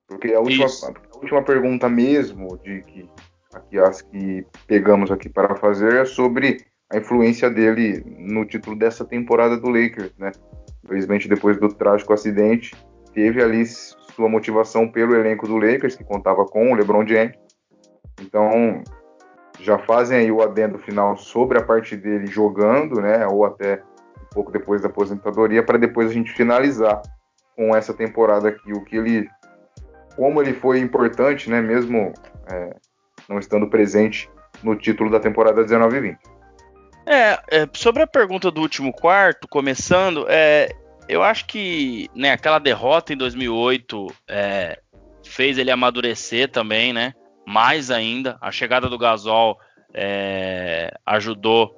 [0.08, 3.10] porque a última, a última pergunta mesmo de que
[3.54, 9.06] aqui as que pegamos aqui para fazer é sobre a influência dele no título dessa
[9.06, 10.32] temporada do Lakers, né?
[10.84, 12.76] Infelizmente, depois do trágico acidente,
[13.14, 17.36] teve ali sua motivação pelo elenco do Lakers, que contava com o LeBron James.
[18.20, 18.84] Então,
[19.62, 23.26] já fazem aí o adendo final sobre a parte dele jogando, né?
[23.28, 23.82] Ou até
[24.22, 27.02] um pouco depois da aposentadoria, para depois a gente finalizar
[27.56, 29.28] com essa temporada aqui, o que ele,
[30.16, 31.62] como ele foi importante, né?
[31.62, 32.14] Mesmo
[32.52, 32.76] é,
[33.28, 34.30] não estando presente
[34.64, 36.18] no título da temporada 19 20.
[37.06, 40.70] É, é, sobre a pergunta do último quarto, começando, é,
[41.08, 44.80] eu acho que né, aquela derrota em 2008 é,
[45.26, 47.14] fez ele amadurecer também, né?
[47.50, 48.38] Mais ainda.
[48.40, 49.60] A chegada do Gasol
[49.92, 51.76] é, ajudou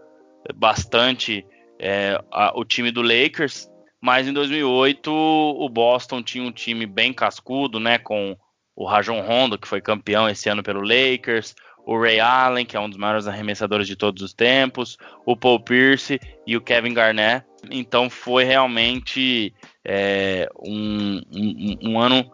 [0.54, 1.46] bastante
[1.80, 3.70] é, a, o time do Lakers,
[4.02, 8.36] mas em 2008 o Boston tinha um time bem cascudo, né, com
[8.76, 11.56] o Rajon Rondo, que foi campeão esse ano pelo Lakers,
[11.86, 15.62] o Ray Allen, que é um dos maiores arremessadores de todos os tempos, o Paul
[15.62, 17.46] Pierce e o Kevin Garnett.
[17.70, 19.54] Então foi realmente
[19.86, 22.30] é, um, um, um ano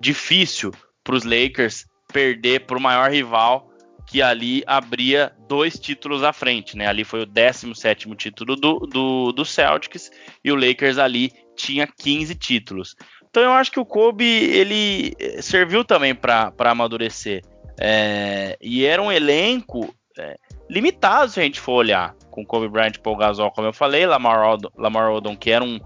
[0.00, 0.72] difícil
[1.04, 3.72] para os Lakers perder para o maior rival
[4.06, 6.86] que ali abria dois títulos à frente, né?
[6.86, 10.10] Ali foi o 17 título do, do, do, Celtics
[10.44, 12.94] e o Lakers ali tinha 15 títulos.
[13.30, 17.42] Então eu acho que o Kobe ele eh, serviu também para amadurecer.
[17.80, 20.36] É, e era um elenco é,
[20.68, 22.14] limitado se a gente for olhar.
[22.30, 25.80] Com Kobe Bryant Paul Gasol, como eu falei, Lamar Odom, Lamar Odom que era um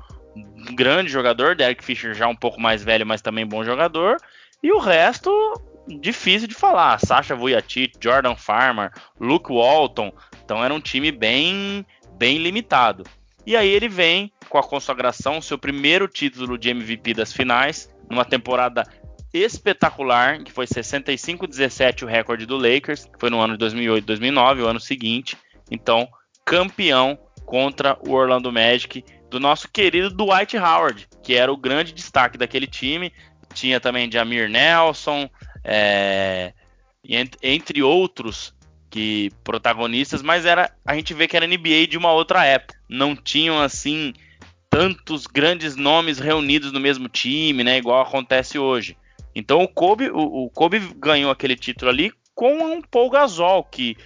[0.75, 4.17] grande jogador, Derek Fisher já um pouco mais velho, mas também bom jogador.
[4.63, 5.31] E o resto
[5.87, 6.99] difícil de falar.
[6.99, 10.13] Sasha Vujacic, Jordan Farmer, Luke Walton.
[10.45, 11.87] Então era um time bem,
[12.19, 13.05] bem limitado.
[13.47, 18.25] E aí ele vem com a consagração, seu primeiro título de MVP das finais, numa
[18.25, 18.83] temporada
[19.33, 24.81] espetacular, que foi 65-17 o recorde do Lakers, foi no ano de 2008-2009, o ano
[24.81, 25.37] seguinte.
[25.71, 26.09] Então,
[26.45, 32.39] campeão contra o Orlando Magic do nosso querido Dwight Howard, que era o grande destaque
[32.39, 33.13] daquele time.
[33.55, 35.29] Tinha também Jamir Nelson,
[35.67, 36.53] é,
[37.43, 38.55] entre outros
[38.89, 42.79] que protagonistas, mas era a gente vê que era NBA de uma outra época.
[42.89, 44.15] Não tinham assim
[44.71, 47.79] tantos grandes nomes reunidos no mesmo time, né?
[47.79, 48.97] Igual acontece hoje.
[49.35, 53.97] Então o Kobe, o, o Kobe ganhou aquele título ali com um Paul Gasol que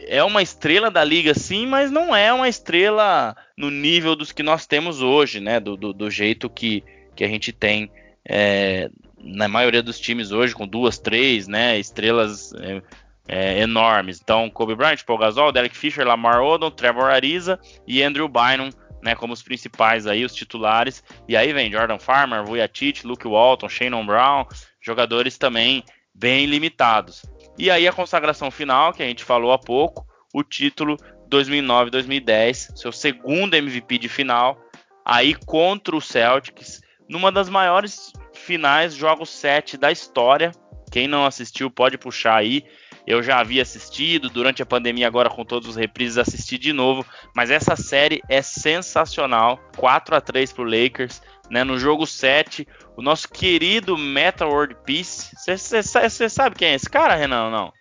[0.00, 4.42] é uma estrela da liga, sim, mas não é uma estrela no nível dos que
[4.42, 5.60] nós temos hoje, né?
[5.60, 6.84] Do, do, do jeito que,
[7.14, 7.90] que a gente tem
[8.28, 8.90] é,
[9.20, 12.82] na maioria dos times hoje, com duas, três, né, estrelas é,
[13.28, 14.20] é, enormes.
[14.22, 18.70] Então, Kobe Bryant, Paul Gasol, Derek Fisher, Lamar Odom, Trevor Ariza e Andrew Bynum,
[19.02, 21.02] né, como os principais aí, os titulares.
[21.28, 24.46] E aí vem Jordan Farmer, Vujacic, Luke Walton, Shannon Brown,
[24.80, 27.22] jogadores também bem limitados.
[27.58, 30.96] E aí a consagração final, que a gente falou há pouco, o título
[31.30, 34.58] 2009-2010, seu segundo MVP de final,
[35.04, 38.12] aí contra o Celtics, numa das maiores
[38.48, 40.52] finais, jogos 7 da história.
[40.90, 42.64] Quem não assistiu pode puxar aí.
[43.06, 47.04] eu já havia assistido, durante a pandemia, agora com todos os reprises, assisti de novo.
[47.36, 49.60] Mas essa série é sensacional.
[49.76, 51.20] 4 a 3 pro Lakers.
[51.50, 55.34] Né, no jogo 7, o nosso querido Meta World Peace.
[55.34, 57.72] Você sabe quem é esse cara, Renan, ou não?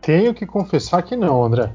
[0.00, 1.72] Tenho que confessar que não, André.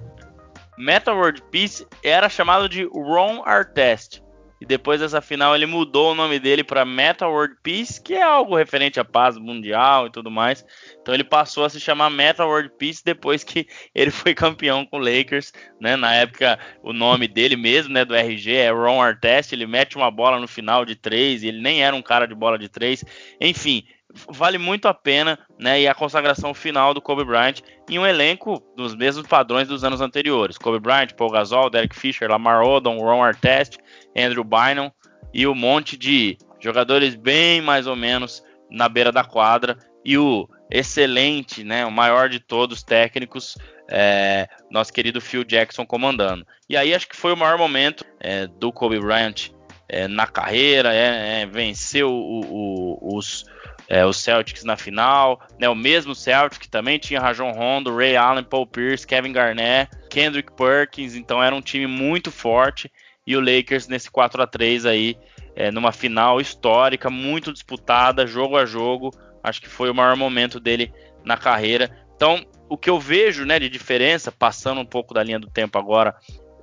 [0.78, 4.22] Meta World Peace era chamado de Ron Artest.
[4.60, 8.22] E depois dessa final ele mudou o nome dele para Meta World Peace, que é
[8.22, 10.66] algo referente à paz mundial e tudo mais.
[11.01, 14.97] Então ele passou a se chamar Meta World Peace depois que ele foi campeão com
[14.97, 15.95] o Lakers, né?
[15.95, 20.12] Na época o nome dele mesmo, né, do RG é Ron Artest, ele mete uma
[20.12, 23.03] bola no final de três, ele nem era um cara de bola de três.
[23.39, 23.86] Enfim,
[24.30, 25.82] vale muito a pena, né?
[25.82, 30.01] E a consagração final do Kobe Bryant em um elenco dos mesmos padrões dos anos
[30.01, 30.57] anteriores.
[30.57, 33.78] Kobe Bryant, Paul Gasol, Derek Fisher, Lamar Odom, Ron Artest,
[34.16, 34.91] Andrew Bynum
[35.34, 40.47] e um monte de jogadores bem mais ou menos na beira da quadra e o
[40.72, 43.57] excelente, né, o maior de todos técnicos,
[43.89, 46.45] é, nosso querido Phil Jackson comandando.
[46.70, 49.49] E aí acho que foi o maior momento é, do Kobe Bryant
[49.88, 53.45] é, na carreira, é, é venceu o, o, os
[53.90, 58.16] é, os Celtics na final, né, o mesmo Celtic que também tinha Rajon Rondo, Ray
[58.16, 62.92] Allen, Paul Pierce, Kevin Garnett, Kendrick Perkins, então era um time muito forte
[63.26, 65.18] e o Lakers nesse 4 a 3 aí,
[65.56, 69.12] é, numa final histórica, muito disputada, jogo a jogo,
[69.44, 71.90] acho que foi o maior momento dele na carreira.
[72.16, 75.78] Então, o que eu vejo, né, de diferença, passando um pouco da linha do tempo
[75.78, 76.16] agora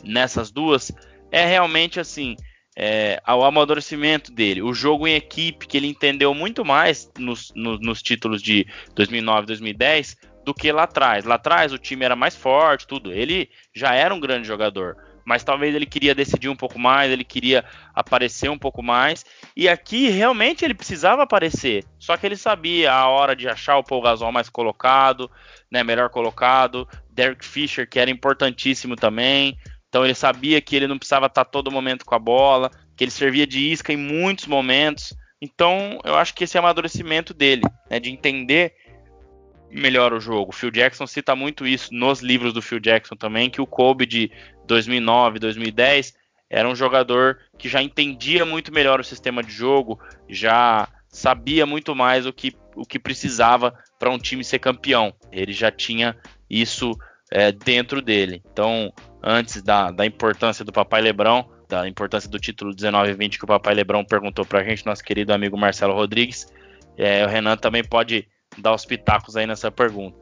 [0.05, 0.93] nessas duas,
[1.31, 2.37] é realmente assim,
[2.77, 7.81] é, ao amadurecimento dele, o jogo em equipe, que ele entendeu muito mais nos, nos,
[7.81, 11.25] nos títulos de 2009 e 2010 do que lá atrás.
[11.25, 13.13] Lá atrás o time era mais forte, tudo.
[13.13, 17.25] Ele já era um grande jogador, mas talvez ele queria decidir um pouco mais, ele
[17.25, 17.65] queria
[17.95, 19.25] aparecer um pouco mais.
[19.57, 23.83] E aqui realmente ele precisava aparecer, só que ele sabia a hora de achar o
[23.83, 25.31] Paul Gasol mais colocado,
[25.71, 29.59] né, melhor colocado, Derek Fisher que era importantíssimo também.
[29.89, 33.11] Então ele sabia que ele não precisava estar todo momento com a bola, que ele
[33.11, 35.15] servia de isca em muitos momentos.
[35.41, 38.75] Então eu acho que esse é amadurecimento dele, né, de entender
[39.71, 40.51] melhor o jogo.
[40.51, 44.07] O Phil Jackson cita muito isso nos livros do Phil Jackson também, que o Kobe
[44.07, 44.31] de
[44.67, 46.15] 2009, 2010
[46.49, 51.95] era um jogador que já entendia muito melhor o sistema de jogo, já sabia muito
[51.95, 55.13] mais o que, o que precisava para um time ser campeão.
[55.33, 56.17] Ele já tinha
[56.49, 56.93] isso
[57.31, 58.43] é, dentro dele.
[58.53, 58.93] Então,
[59.27, 63.45] antes da, da importância do Papai Lebrão, da importância do título 19 e 20 que
[63.45, 66.47] o Papai Lebrão perguntou pra gente, nosso querido amigo Marcelo Rodrigues.
[66.97, 70.17] É, o Renan também pode dar os pitacos aí nessa pergunta.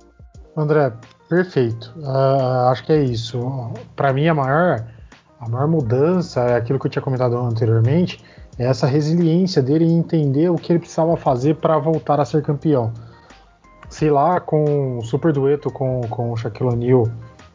[0.57, 0.91] André,
[1.29, 1.93] perfeito.
[1.99, 3.39] Uh, acho que é isso.
[3.95, 4.87] Para mim, a maior,
[5.39, 8.25] a maior mudança é aquilo que eu tinha comentado anteriormente,
[8.59, 12.43] é essa resiliência dele em entender o que ele precisava fazer para voltar a ser
[12.43, 12.93] campeão.
[13.91, 17.09] Sei lá, com o super dueto com, com o Shaquille O'Neal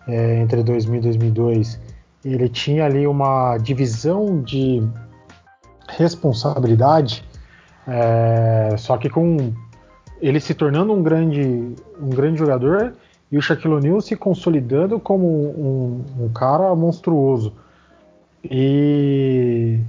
[0.10, 1.80] é, entre 2000 e 2002,
[2.26, 4.84] ele tinha ali uma divisão de
[5.88, 7.24] responsabilidade,
[7.88, 9.54] é, só que com
[10.22, 12.94] ele se tornando um grande, um grande jogador
[13.32, 17.54] e o Shaquille O'Neal se consolidando como um, um, cara monstruoso.
[18.44, 19.80] E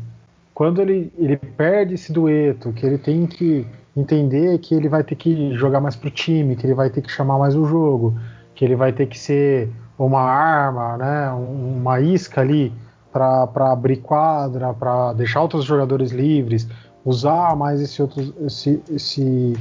[0.55, 3.67] quando ele, ele perde esse dueto, que ele tem que
[3.97, 7.11] entender que ele vai ter que jogar mais pro time, que ele vai ter que
[7.11, 8.17] chamar mais o jogo,
[8.55, 9.71] que ele vai ter que ser
[10.07, 12.73] uma arma, né, uma isca ali
[13.13, 16.67] para abrir quadra, para deixar outros jogadores livres,
[17.05, 19.59] usar mais esse outro, esse, esse,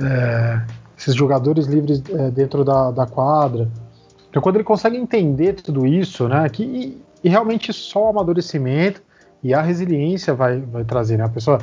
[0.00, 0.62] é,
[0.96, 3.68] esses jogadores livres é, dentro da, da, quadra.
[4.28, 9.02] Então, quando ele consegue entender tudo isso, né, que, e, e, realmente só o amadurecimento
[9.42, 11.58] e a resiliência vai, vai trazer, né, a pessoa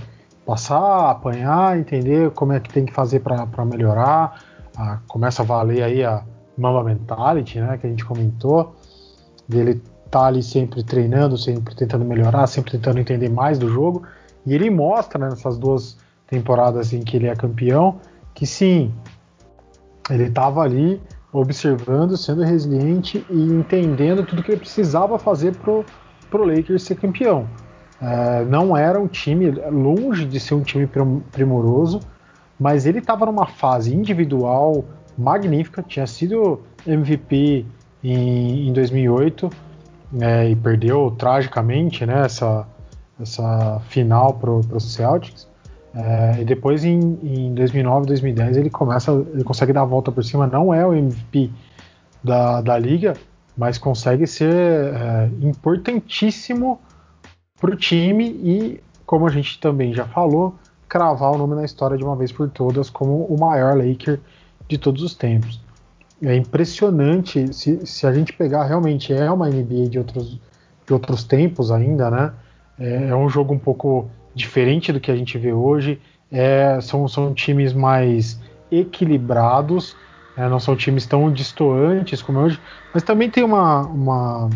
[0.46, 4.42] passar, apanhar, entender como é que tem que fazer para melhorar,
[4.78, 6.24] a, começa a valer aí a
[6.58, 8.76] Mamba Mentality, né, que a gente comentou,
[9.48, 14.04] dele tá ali sempre treinando, sempre tentando melhorar, sempre tentando entender mais do jogo,
[14.46, 15.98] e ele mostra né, nessas duas
[16.28, 18.00] temporadas em que ele é campeão,
[18.34, 18.94] que sim,
[20.10, 21.02] ele estava ali
[21.32, 25.84] observando, sendo resiliente e entendendo tudo que ele precisava fazer pro,
[26.30, 27.48] pro Lakers ser campeão.
[28.02, 30.88] É, não era um time longe de ser um time
[31.32, 32.00] primoroso,
[32.60, 34.86] mas ele estava numa fase individual
[35.18, 37.66] magnífica, tinha sido MVP
[38.04, 39.50] em, em 2008
[40.12, 42.68] né, e perdeu tragicamente né, essa,
[43.20, 45.48] essa final para o Celtics.
[45.94, 50.24] É, e depois em, em 2009, 2010 ele começa, ele consegue dar a volta por
[50.24, 50.46] cima.
[50.46, 51.50] Não é o MVP
[52.24, 53.14] da, da liga,
[53.58, 56.80] mas consegue ser é, importantíssimo
[57.60, 60.56] para o time e, como a gente também já falou,
[60.90, 64.20] cravar o nome na história de uma vez por todas como o maior Laker
[64.68, 65.62] de todos os tempos.
[66.24, 70.40] é impressionante se, se a gente pegar realmente é uma NBA de outros,
[70.86, 72.34] de outros tempos ainda, né?
[72.80, 76.00] É, é um jogo um pouco diferente do que a gente vê hoje.
[76.32, 78.40] É, são, são times mais
[78.72, 79.96] equilibrados,
[80.36, 82.60] é, não são times tão distoantes como hoje,
[82.94, 84.50] mas também tem uma, uma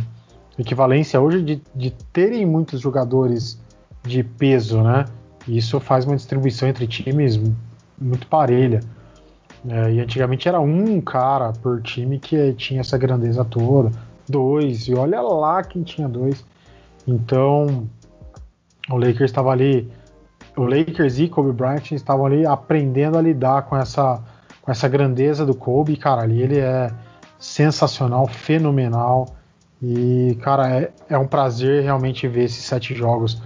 [0.57, 3.61] equivalência hoje de, de terem muitos jogadores
[4.03, 5.05] de peso, né?
[5.47, 7.39] E isso faz uma distribuição entre times
[7.99, 8.81] muito parelha.
[9.67, 13.91] É, e antigamente era um cara por time que tinha essa grandeza toda,
[14.27, 16.45] dois, e olha lá quem tinha dois.
[17.05, 17.87] Então,
[18.89, 19.91] o Lakers estava ali,
[20.55, 24.21] o Lakers e Kobe Bryant estavam ali aprendendo a lidar com essa,
[24.61, 25.97] com essa grandeza do Kobe.
[25.97, 26.91] Cara, ali ele é
[27.37, 29.27] sensacional, fenomenal.
[29.81, 33.41] E, cara, é, é um prazer realmente ver esses sete jogos,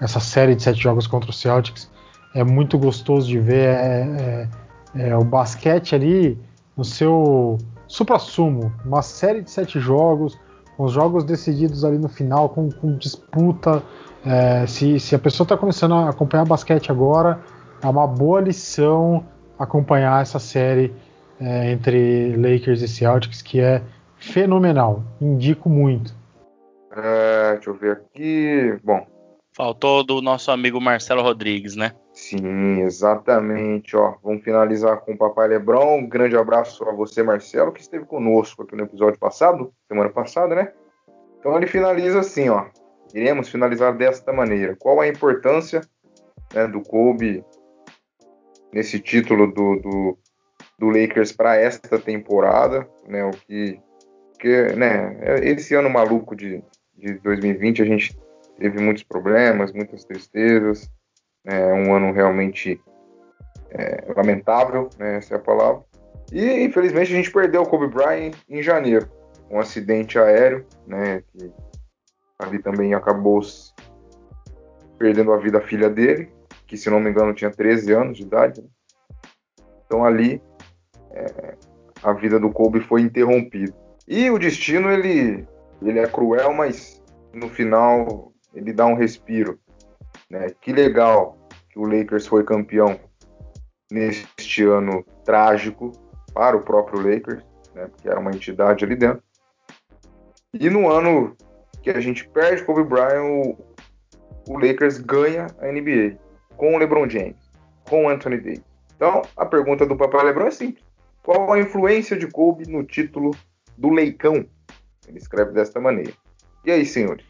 [0.00, 1.90] essa série de sete jogos contra o Celtics.
[2.34, 3.68] É muito gostoso de ver.
[3.68, 4.48] É, é,
[4.94, 6.38] é o basquete ali
[6.76, 8.72] no seu supra-sumo.
[8.84, 10.38] Uma série de sete jogos,
[10.76, 13.82] com os jogos decididos ali no final, com, com disputa.
[14.24, 17.40] É, se, se a pessoa está começando a acompanhar basquete agora,
[17.82, 19.24] é uma boa lição
[19.58, 20.92] acompanhar essa série
[21.40, 23.82] é, entre Lakers e Celtics, que é
[24.16, 25.02] fenomenal.
[25.20, 26.14] Indico muito.
[26.96, 28.78] É, deixa eu ver aqui.
[28.82, 29.13] Bom.
[29.56, 31.92] Faltou do nosso amigo Marcelo Rodrigues, né?
[32.12, 33.96] Sim, exatamente.
[33.96, 35.98] Ó, vamos finalizar com o Papai Lebron.
[35.98, 40.56] Um grande abraço a você, Marcelo, que esteve conosco aqui no episódio passado, semana passada,
[40.56, 40.72] né?
[41.38, 42.66] Então ele finaliza assim, ó.
[43.14, 44.74] Iremos finalizar desta maneira.
[44.76, 45.82] Qual a importância
[46.52, 47.44] né, do Kobe
[48.72, 50.18] nesse título do, do,
[50.76, 52.88] do Lakers para esta temporada?
[53.06, 53.80] Né, o que
[54.44, 56.62] porque, né, esse ano maluco de,
[56.98, 58.14] de 2020 a gente
[58.58, 60.90] teve muitos problemas, muitas tristezas,
[61.44, 62.80] é um ano realmente
[63.70, 65.82] é, lamentável, né, essa é a palavra.
[66.32, 69.08] E infelizmente a gente perdeu o Kobe Bryant em janeiro,
[69.50, 71.52] um acidente aéreo, né, que
[72.38, 73.40] ali também acabou
[74.98, 76.30] perdendo a vida a filha dele,
[76.66, 78.62] que se não me engano tinha 13 anos de idade.
[78.62, 78.68] Né?
[79.86, 80.40] Então ali
[81.12, 81.54] é,
[82.02, 83.74] a vida do Kobe foi interrompida.
[84.06, 85.46] E o destino, ele,
[85.80, 87.02] ele é cruel, mas
[87.32, 89.58] no final ele dá um respiro.
[90.30, 90.50] Né?
[90.60, 91.36] Que legal
[91.70, 92.98] que o Lakers foi campeão
[93.90, 95.92] neste ano trágico
[96.32, 97.44] para o próprio Lakers,
[97.74, 97.86] né?
[97.86, 99.22] porque era uma entidade ali dentro.
[100.52, 101.36] E no ano
[101.82, 103.74] que a gente perde Kobe Bryant, o,
[104.48, 106.18] o Lakers ganha a NBA
[106.56, 107.50] com o LeBron James,
[107.88, 108.64] com o Anthony Davis.
[108.96, 110.84] Então, a pergunta do papai LeBron é simples.
[111.22, 113.32] Qual a influência de Kobe no título
[113.76, 114.46] do Leicão.
[115.06, 116.12] Ele escreve desta maneira.
[116.64, 117.26] E aí, senhores?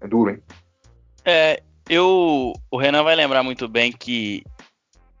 [0.00, 0.42] É duro, hein?
[1.24, 2.52] É, eu.
[2.70, 4.42] O Renan vai lembrar muito bem que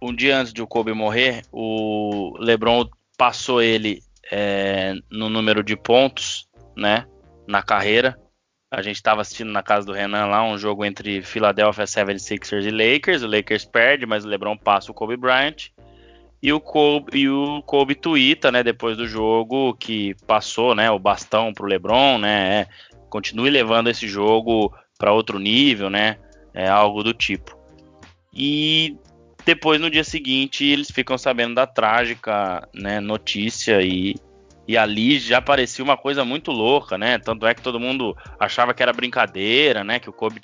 [0.00, 4.00] um dia antes de o Kobe morrer, o LeBron passou ele
[4.30, 7.06] é, no número de pontos, né?
[7.46, 8.18] Na carreira.
[8.70, 12.70] A gente estava assistindo na casa do Renan lá um jogo entre Philadelphia 76ers e
[12.70, 13.22] Lakers.
[13.22, 15.70] O Lakers perde, mas o LeBron passa o Kobe Bryant.
[16.42, 20.98] E o Kobe, e o Kobe tuita, né, depois do jogo, que passou, né, o
[20.98, 22.68] bastão pro LeBron, né, é,
[23.08, 26.18] continue levando esse jogo para outro nível, né,
[26.54, 27.56] é algo do tipo.
[28.32, 28.96] E
[29.44, 34.14] depois no dia seguinte eles ficam sabendo da trágica, né, notícia e
[34.68, 37.18] e ali já parecia uma coisa muito louca, né?
[37.18, 40.00] Tanto é que todo mundo achava que era brincadeira, né?
[40.00, 40.40] Que o Kobe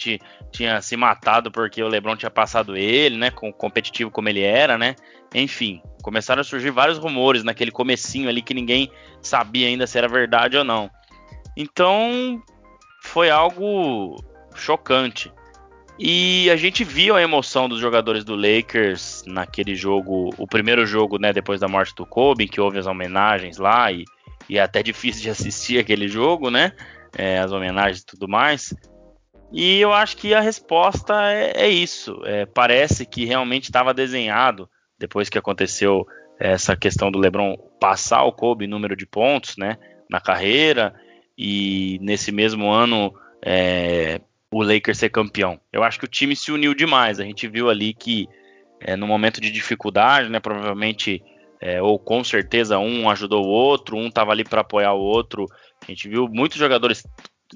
[0.52, 3.32] tinha se matado porque o LeBron tinha passado ele, né?
[3.32, 4.94] Com competitivo como ele era, né?
[5.34, 10.06] Enfim, começaram a surgir vários rumores naquele comecinho ali que ninguém sabia ainda se era
[10.06, 10.88] verdade ou não.
[11.56, 12.42] Então,
[13.02, 14.16] foi algo
[14.54, 15.32] chocante.
[15.98, 21.18] E a gente viu a emoção dos jogadores do Lakers naquele jogo, o primeiro jogo,
[21.18, 24.04] né, depois da morte do Kobe, que houve as homenagens lá e,
[24.48, 26.72] e é até difícil de assistir aquele jogo, né?
[27.16, 28.74] É, as homenagens e tudo mais.
[29.52, 32.22] E eu acho que a resposta é, é isso.
[32.24, 36.06] É, parece que realmente estava desenhado depois que aconteceu
[36.40, 39.76] essa questão do LeBron passar o Kobe número de pontos, né,
[40.10, 40.94] na carreira
[41.44, 43.12] e nesse mesmo ano
[43.44, 45.60] é, o Lakers ser campeão.
[45.72, 47.18] Eu acho que o time se uniu demais.
[47.18, 48.28] A gente viu ali que
[48.80, 51.20] é, no momento de dificuldade, né, provavelmente
[51.60, 55.46] é, ou com certeza um ajudou o outro, um estava ali para apoiar o outro.
[55.82, 57.02] A gente viu muitos jogadores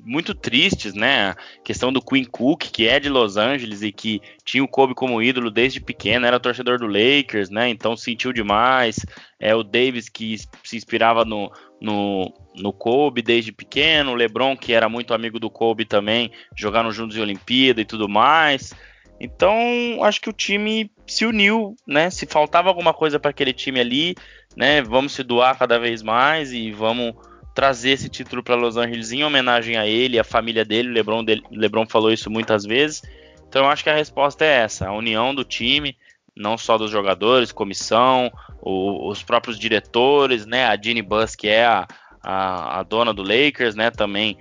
[0.05, 1.31] muito tristes, né?
[1.31, 4.95] A questão do Queen Cook, que é de Los Angeles e que tinha o Kobe
[4.95, 7.69] como ídolo desde pequeno, era torcedor do Lakers, né?
[7.69, 9.05] Então sentiu demais.
[9.39, 14.73] É o Davis que se inspirava no, no, no Kobe desde pequeno, o LeBron que
[14.73, 18.73] era muito amigo do Kobe também, jogaram juntos em Olimpíada e tudo mais.
[19.19, 19.59] Então,
[20.03, 22.11] acho que o time se uniu, né?
[22.11, 24.15] Se faltava alguma coisa para aquele time ali,
[24.57, 24.83] né?
[24.83, 27.15] Vamos se doar cada vez mais e vamos
[27.57, 30.91] trazer esse título para Los Angeles em homenagem a ele, a família dele.
[30.91, 33.03] O LeBron, dele, LeBron falou isso muitas vezes.
[33.49, 35.97] Então, eu acho que a resposta é essa: a união do time,
[36.37, 38.31] não só dos jogadores, comissão,
[38.61, 40.67] o, os próprios diretores, né?
[40.67, 41.89] A Jeannie Buss, que é a,
[42.23, 43.91] a, a dona do Lakers, né?
[43.91, 44.37] Também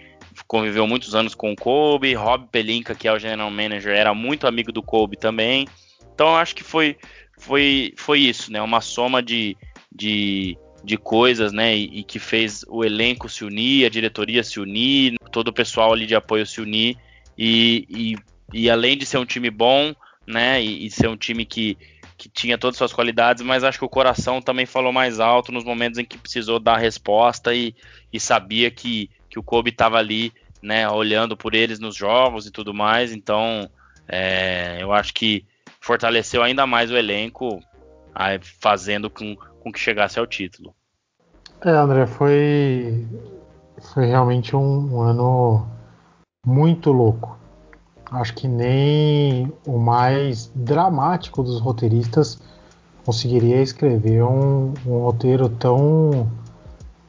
[0.45, 4.45] conviveu muitos anos com o Kobe, Rob Pelinka, que é o general manager, era muito
[4.45, 5.65] amigo do Kobe também.
[6.13, 6.97] Então eu acho que foi
[7.37, 8.61] foi foi isso, né?
[8.61, 9.55] Uma soma de,
[9.89, 11.75] de, de coisas, né?
[11.75, 15.91] E, e, que fez o elenco se unir, a diretoria se unir, todo o pessoal
[15.91, 16.95] ali de apoio se unir
[17.37, 18.15] e, e,
[18.53, 19.93] e além de ser um time bom,
[20.27, 20.63] né?
[20.63, 21.77] E, e ser um time que
[22.17, 25.51] que tinha todas as suas qualidades, mas acho que o coração também falou mais alto
[25.51, 27.75] nos momentos em que precisou dar resposta e,
[28.11, 30.31] e sabia que, que o Kobe estava ali,
[30.61, 33.11] né, olhando por eles nos jogos e tudo mais.
[33.11, 33.69] Então,
[34.07, 35.45] é, eu acho que
[35.81, 37.61] fortaleceu ainda mais o elenco,
[38.61, 40.75] fazendo com, com que chegasse ao título.
[41.59, 43.07] É, André, foi,
[43.81, 45.67] foi realmente um, um ano
[46.45, 47.35] muito louco.
[48.11, 52.39] Acho que nem o mais dramático dos roteiristas
[53.03, 56.29] conseguiria escrever um, um roteiro tão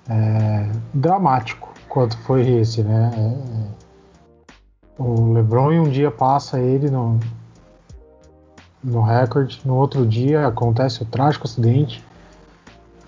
[0.08, 3.10] é, dramático quanto foi esse, né?
[3.14, 7.20] É, é, o LeBron um dia passa ele no,
[8.82, 12.05] no recorde, no outro dia acontece o trágico acidente.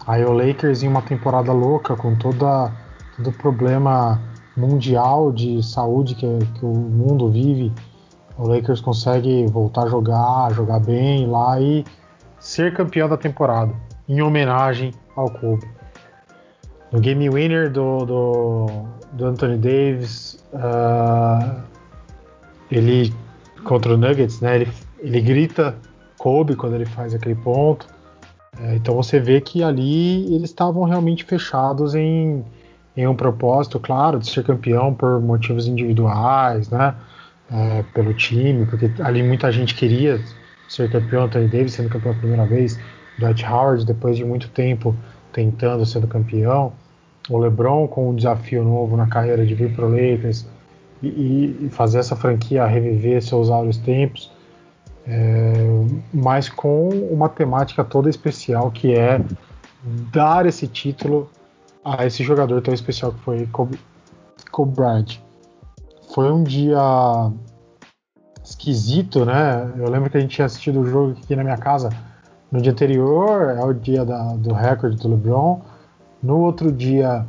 [0.09, 2.73] Aí o Lakers em uma temporada louca com toda
[3.15, 4.19] todo problema
[4.57, 6.27] mundial de saúde que,
[6.59, 7.71] que o mundo vive,
[8.39, 11.85] o Lakers consegue voltar a jogar, jogar bem lá e
[12.41, 13.71] ser campeão da temporada,
[14.09, 15.69] em homenagem ao Kobe.
[16.91, 18.67] No game winner do, do,
[19.13, 21.61] do Anthony Davis, uh,
[22.71, 23.13] ele
[23.63, 24.57] contra o Nuggets, né?
[24.57, 25.77] Ele, ele grita
[26.17, 27.98] Kobe quando ele faz aquele ponto.
[28.61, 32.45] É, então você vê que ali eles estavam realmente fechados em,
[32.97, 36.95] em um propósito, claro, de ser campeão por motivos individuais, né?
[37.51, 40.21] É, pelo time, porque ali muita gente queria
[40.69, 42.79] ser campeão, Anthony Davis sendo campeão pela primeira vez,
[43.19, 44.95] Dwight Howard depois de muito tempo
[45.33, 46.73] tentando ser campeão,
[47.29, 50.47] o LeBron com um desafio novo na carreira de vir para o Lakers
[51.03, 54.31] e, e, fazer essa franquia reviver seus áureos tempos,
[55.11, 55.55] é,
[56.13, 59.19] mas com uma temática toda especial que é
[60.13, 61.31] dar esse título
[61.83, 63.79] a esse jogador tão especial que foi Kobe,
[64.67, 65.19] Bryant.
[66.15, 66.79] Foi um dia
[68.45, 69.73] esquisito, né?
[69.79, 71.89] Eu lembro que a gente tinha assistido o jogo aqui na minha casa
[72.53, 75.61] no dia anterior, é o dia da, do recorde do LeBron.
[76.23, 77.27] No outro dia,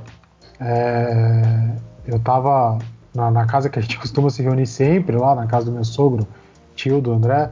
[0.59, 1.75] é,
[2.05, 2.77] eu estava
[3.15, 5.83] na, na, casa que a gente costuma se reunir sempre, lá na casa do meu
[5.85, 6.27] sogro,
[6.75, 7.51] tio do André.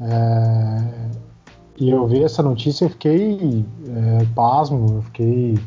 [0.00, 1.10] É,
[1.78, 5.58] e eu vi essa notícia, eu fiquei é, pasmo, eu fiquei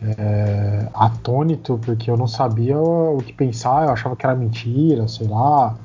[0.00, 5.26] é, atônito, porque eu não sabia o, que pensar, eu achava que era mentira, sei
[5.26, 5.76] lá,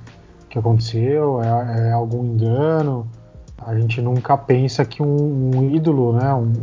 [0.44, 3.08] o que aconteceu, é, é algum engano.
[3.58, 6.54] A gente nunca pensa que um, um ídolo, né, um,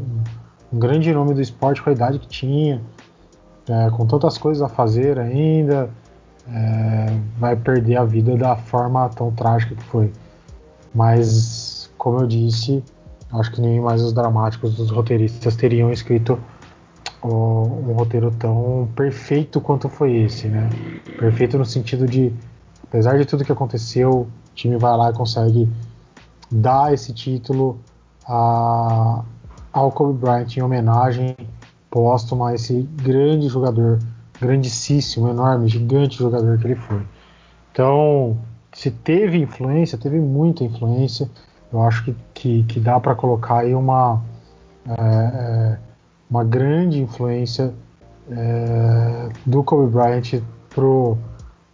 [0.73, 2.81] um, grande nome do esporte com a idade que tinha,
[3.69, 5.91] é, com tantas coisas a fazer ainda,
[6.49, 7.07] é,
[7.39, 10.13] vai perder a vida da forma tão trágica que foi.
[10.95, 12.83] Mas, como eu disse,
[13.33, 16.39] acho que nem mais os dramáticos dos roteiristas teriam escrito
[17.23, 20.71] um roteiro tão perfeito quanto foi esse, né?
[21.19, 22.33] Perfeito no sentido de,
[22.83, 25.69] apesar de tudo que aconteceu, o time vai lá e consegue
[26.51, 27.79] dar esse título
[28.27, 29.23] a,
[29.73, 31.37] ao Kobe Bryant em homenagem
[31.91, 33.99] póstuma a esse grande jogador,
[34.41, 37.03] grandíssimo, enorme, gigante jogador que ele foi.
[37.73, 38.39] Então,
[38.73, 41.29] se teve influência, teve muita influência.
[41.73, 44.23] Eu acho que, que, que dá para colocar aí uma
[44.87, 45.79] é, é,
[46.31, 47.75] uma grande influência
[48.31, 50.41] é, do Kobe Bryant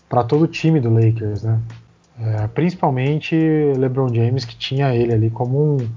[0.09, 1.60] para todo o time do Lakers, né?
[2.18, 3.36] É, principalmente
[3.77, 5.89] LeBron James, que tinha ele ali como um,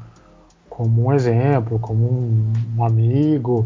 [0.70, 3.66] como um exemplo, como um, um amigo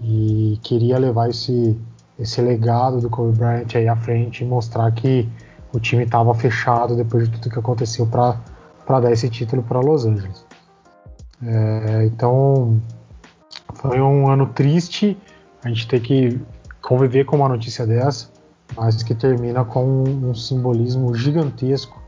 [0.00, 1.78] e queria levar esse,
[2.18, 5.26] esse legado do Kobe Bryant aí à frente e mostrar que
[5.72, 10.06] o time estava fechado depois de tudo que aconteceu para dar esse título para Los
[10.06, 10.46] Angeles.
[11.42, 12.80] É, então
[13.74, 15.16] foi um ano triste
[15.62, 16.40] a gente ter que
[16.82, 18.30] conviver com uma notícia dessa,
[18.76, 22.00] mas que termina com um, simbolismo gigantesco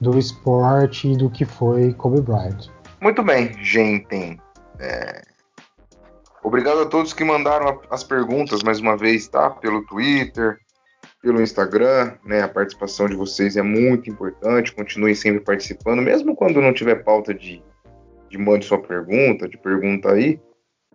[0.00, 2.68] do esporte e do que foi Kobe Bryant.
[3.00, 4.38] Muito bem, gente.
[4.78, 5.22] É...
[6.42, 9.50] Obrigado a todos que mandaram as perguntas mais uma vez, tá?
[9.50, 10.58] Pelo Twitter,
[11.22, 12.42] pelo Instagram, né?
[12.42, 14.74] A participação de vocês é muito importante.
[14.74, 17.62] Continuem sempre participando, mesmo quando não tiver pauta de,
[18.28, 20.40] de mande sua pergunta, de pergunta aí.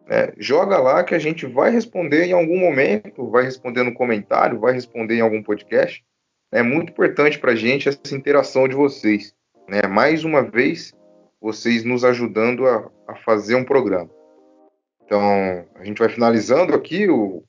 [0.05, 4.59] Né, joga lá que a gente vai responder em algum momento, vai responder no comentário,
[4.59, 6.03] vai responder em algum podcast.
[6.51, 9.33] É muito importante para a gente essa interação de vocês.
[9.67, 9.81] Né?
[9.87, 10.93] Mais uma vez,
[11.41, 14.09] vocês nos ajudando a, a fazer um programa.
[15.05, 17.43] Então, a gente vai finalizando aqui o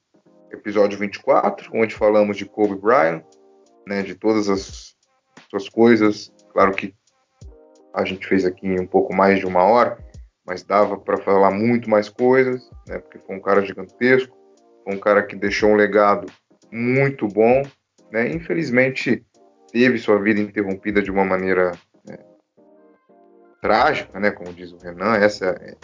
[0.52, 3.22] episódio 24, onde falamos de Kobe Bryant,
[3.86, 4.96] né, de todas as
[5.50, 6.32] suas coisas.
[6.52, 6.94] Claro que
[7.94, 9.98] a gente fez aqui um pouco mais de uma hora,
[10.46, 14.36] mas dava para falar muito mais coisas, né, porque foi um cara gigantesco,
[14.84, 16.30] foi um cara que deixou um legado
[16.70, 17.62] muito bom.
[18.10, 19.22] Né, infelizmente,
[19.70, 21.72] teve sua vida interrompida de uma maneira
[22.06, 22.16] né,
[23.60, 25.76] trágica, né, como diz o Renan, essa é,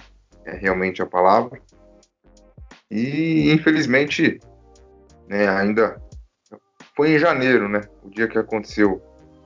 [0.46, 1.60] é realmente a palavra.
[2.90, 4.40] E infelizmente
[5.28, 6.00] né, ainda
[6.96, 7.80] foi em janeiro, né?
[8.02, 9.02] O dia que aconteceu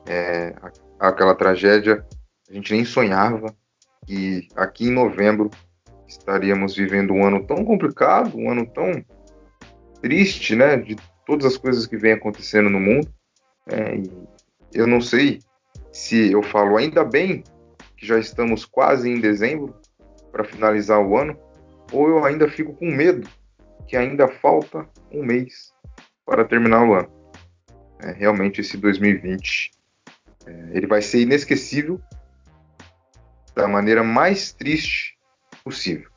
[0.06, 0.55] é,
[0.98, 2.05] aquela tragédia,
[2.48, 3.55] a gente nem sonhava
[4.06, 5.50] que aqui em novembro
[6.06, 9.05] estaríamos vivendo um ano tão complicado, um ano tão
[10.02, 10.76] triste, né?
[10.76, 10.96] De
[11.26, 13.09] todas as coisas que vem acontecendo no mundo.
[13.70, 14.00] É,
[14.72, 15.40] eu não sei
[15.92, 17.42] se eu falo ainda bem
[17.96, 19.74] que já estamos quase em dezembro
[20.30, 21.36] para finalizar o ano,
[21.92, 23.28] ou eu ainda fico com medo
[23.86, 25.72] que ainda falta um mês
[26.24, 27.10] para terminar o ano.
[28.00, 29.70] É, realmente esse 2020
[30.46, 32.00] é, ele vai ser inesquecível
[33.55, 35.18] da maneira mais triste
[35.64, 36.09] possível.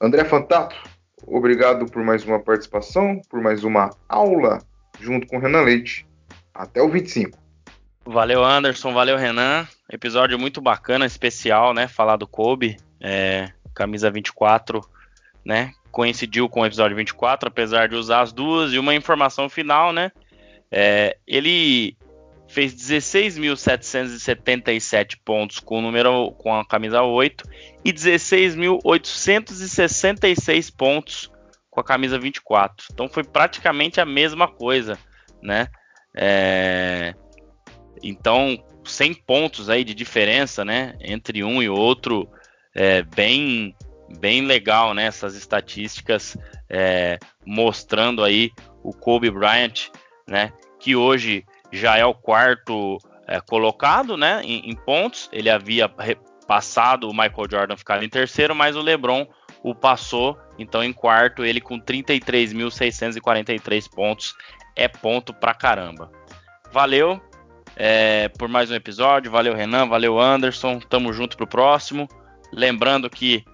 [0.00, 0.76] André Fantato,
[1.26, 4.58] obrigado por mais uma participação, por mais uma aula
[5.00, 6.06] junto com o Renan Leite.
[6.54, 7.38] Até o 25.
[8.04, 8.92] Valeu, Anderson.
[8.92, 9.68] Valeu, Renan.
[9.90, 11.86] Episódio muito bacana, especial, né?
[11.86, 12.76] Falar do Kobe.
[13.00, 14.80] É, camisa 24,
[15.44, 15.72] né?
[15.98, 20.12] Coincidiu com o episódio 24, apesar de usar as duas, e uma informação final, né?
[20.70, 21.96] É, ele
[22.46, 27.42] fez 16.777 pontos com o número com a camisa 8
[27.84, 31.32] e 16.866 pontos
[31.68, 32.86] com a camisa 24.
[32.92, 34.96] Então foi praticamente a mesma coisa,
[35.42, 35.66] né?
[36.16, 37.12] É,
[38.00, 40.94] então 100 pontos aí de diferença, né?
[41.00, 42.30] Entre um e outro,
[42.72, 43.74] é, bem
[44.18, 45.04] bem legal, né?
[45.04, 46.36] Essas estatísticas
[46.68, 48.50] é, mostrando aí
[48.82, 49.88] o Kobe Bryant,
[50.26, 50.52] né?
[50.78, 54.40] Que hoje já é o quarto é, colocado, né?
[54.42, 55.28] Em, em, pontos.
[55.32, 55.88] Ele havia
[56.46, 59.26] passado o Michael Jordan ficado em terceiro, mas o LeBron
[59.62, 60.38] o passou.
[60.58, 64.34] Então em quarto ele com 33.643 pontos
[64.74, 66.10] é ponto pra caramba.
[66.72, 67.20] Valeu
[67.76, 69.30] é, por mais um episódio.
[69.30, 70.80] Valeu Renan, valeu Anderson.
[70.80, 72.08] Tamo junto pro próximo.
[72.52, 73.44] Lembrando que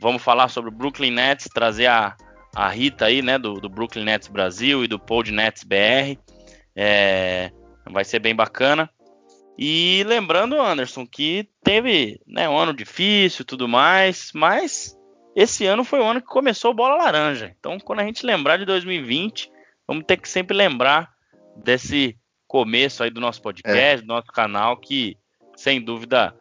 [0.00, 2.16] Vamos falar sobre o Brooklyn Nets, trazer a,
[2.54, 6.18] a Rita aí, né, do, do Brooklyn Nets Brasil e do Pod Nets BR.
[6.76, 7.50] É,
[7.90, 8.88] vai ser bem bacana.
[9.58, 14.96] E lembrando, Anderson, que teve né, um ano difícil e tudo mais, mas
[15.34, 17.54] esse ano foi o ano que começou Bola Laranja.
[17.58, 19.50] Então, quando a gente lembrar de 2020,
[19.86, 21.10] vamos ter que sempre lembrar
[21.56, 22.16] desse
[22.46, 24.06] começo aí do nosso podcast, é.
[24.06, 25.16] do nosso canal, que
[25.56, 26.34] sem dúvida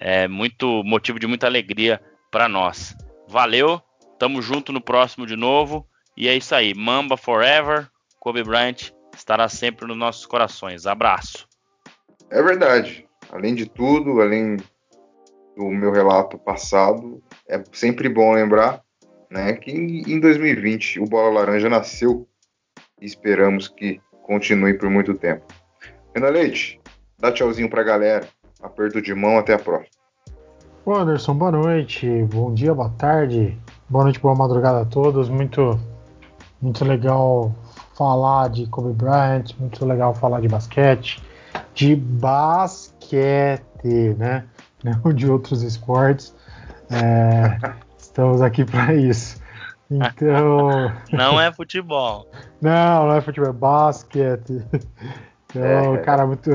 [0.00, 2.96] é muito motivo de muita alegria para nós.
[3.32, 3.80] Valeu,
[4.18, 5.88] tamo junto no próximo de novo.
[6.14, 6.74] E é isso aí.
[6.74, 7.88] Mamba Forever.
[8.20, 10.86] Kobe Bryant estará sempre nos nossos corações.
[10.86, 11.48] Abraço.
[12.30, 13.08] É verdade.
[13.30, 14.58] Além de tudo, além
[15.56, 18.82] do meu relato passado, é sempre bom lembrar
[19.30, 22.28] né, que em 2020 o Bola Laranja nasceu
[23.00, 25.46] e esperamos que continue por muito tempo.
[26.14, 26.78] Renan Leite,
[27.18, 28.28] dá tchauzinho pra galera.
[28.60, 30.01] Aperto de mão, até a próxima.
[30.84, 33.56] Ô Anderson, boa noite, bom dia, boa tarde,
[33.88, 35.28] boa noite, boa madrugada a todos.
[35.28, 35.78] Muito,
[36.60, 37.54] muito legal
[37.96, 41.22] falar de Kobe Bryant, muito legal falar de basquete,
[41.72, 43.62] de basquete,
[44.18, 44.44] né?
[44.82, 46.34] Não de outros esportes.
[46.90, 47.60] É,
[47.96, 49.40] estamos aqui para isso.
[49.88, 50.92] Então.
[51.12, 52.26] Não é futebol.
[52.60, 54.64] Não, não é futebol, é basquete.
[55.48, 55.98] Então, é.
[55.98, 56.50] cara, muito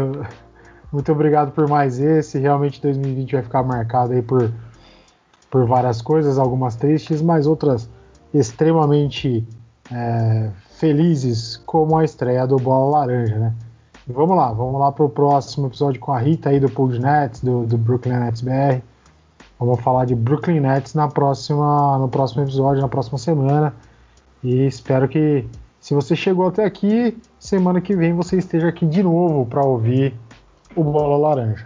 [0.92, 2.40] muito obrigado por mais esse.
[2.40, 4.52] Realmente 2020 vai ficar marcado aí por,
[5.50, 7.90] por várias coisas, algumas tristes, mas outras
[8.34, 9.48] extremamente
[9.92, 13.54] é, felizes, como a estreia do Bola Laranja, né?
[14.08, 17.42] Vamos lá, vamos lá para o próximo episódio com a Rita aí do Pool Nets,
[17.42, 18.82] do, do Brooklyn Nets BR.
[19.60, 23.74] Vamos falar de Brooklyn Nets na próxima, no próximo episódio, na próxima semana.
[24.42, 25.46] E espero que,
[25.82, 30.16] se você chegou até aqui, semana que vem você esteja aqui de novo para ouvir
[30.78, 31.66] o Bola Laranja.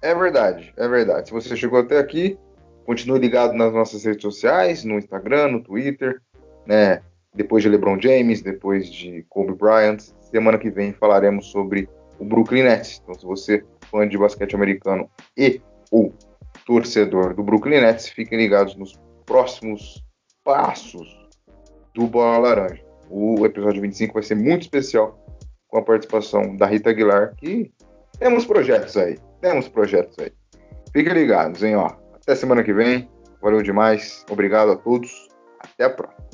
[0.00, 1.28] É verdade, é verdade.
[1.28, 2.38] Se você chegou até aqui,
[2.84, 6.20] continue ligado nas nossas redes sociais, no Instagram, no Twitter,
[6.66, 7.02] né?
[7.34, 9.98] depois de LeBron James, depois de Kobe Bryant.
[10.20, 11.88] Semana que vem falaremos sobre
[12.18, 13.00] o Brooklyn Nets.
[13.02, 15.60] Então, se você é fã de basquete americano e
[15.90, 16.12] ou
[16.66, 20.04] torcedor do Brooklyn Nets, fiquem ligados nos próximos
[20.44, 21.28] passos
[21.94, 22.82] do Bola Laranja.
[23.10, 25.18] O episódio 25 vai ser muito especial
[25.68, 27.72] com a participação da Rita Aguilar, que
[28.22, 29.18] temos projetos aí.
[29.40, 30.32] Temos projetos aí.
[30.92, 31.90] Fiquem ligados, hein, ó.
[32.14, 33.10] Até semana que vem.
[33.40, 34.24] Valeu demais.
[34.30, 35.28] Obrigado a todos.
[35.58, 36.31] Até a próxima.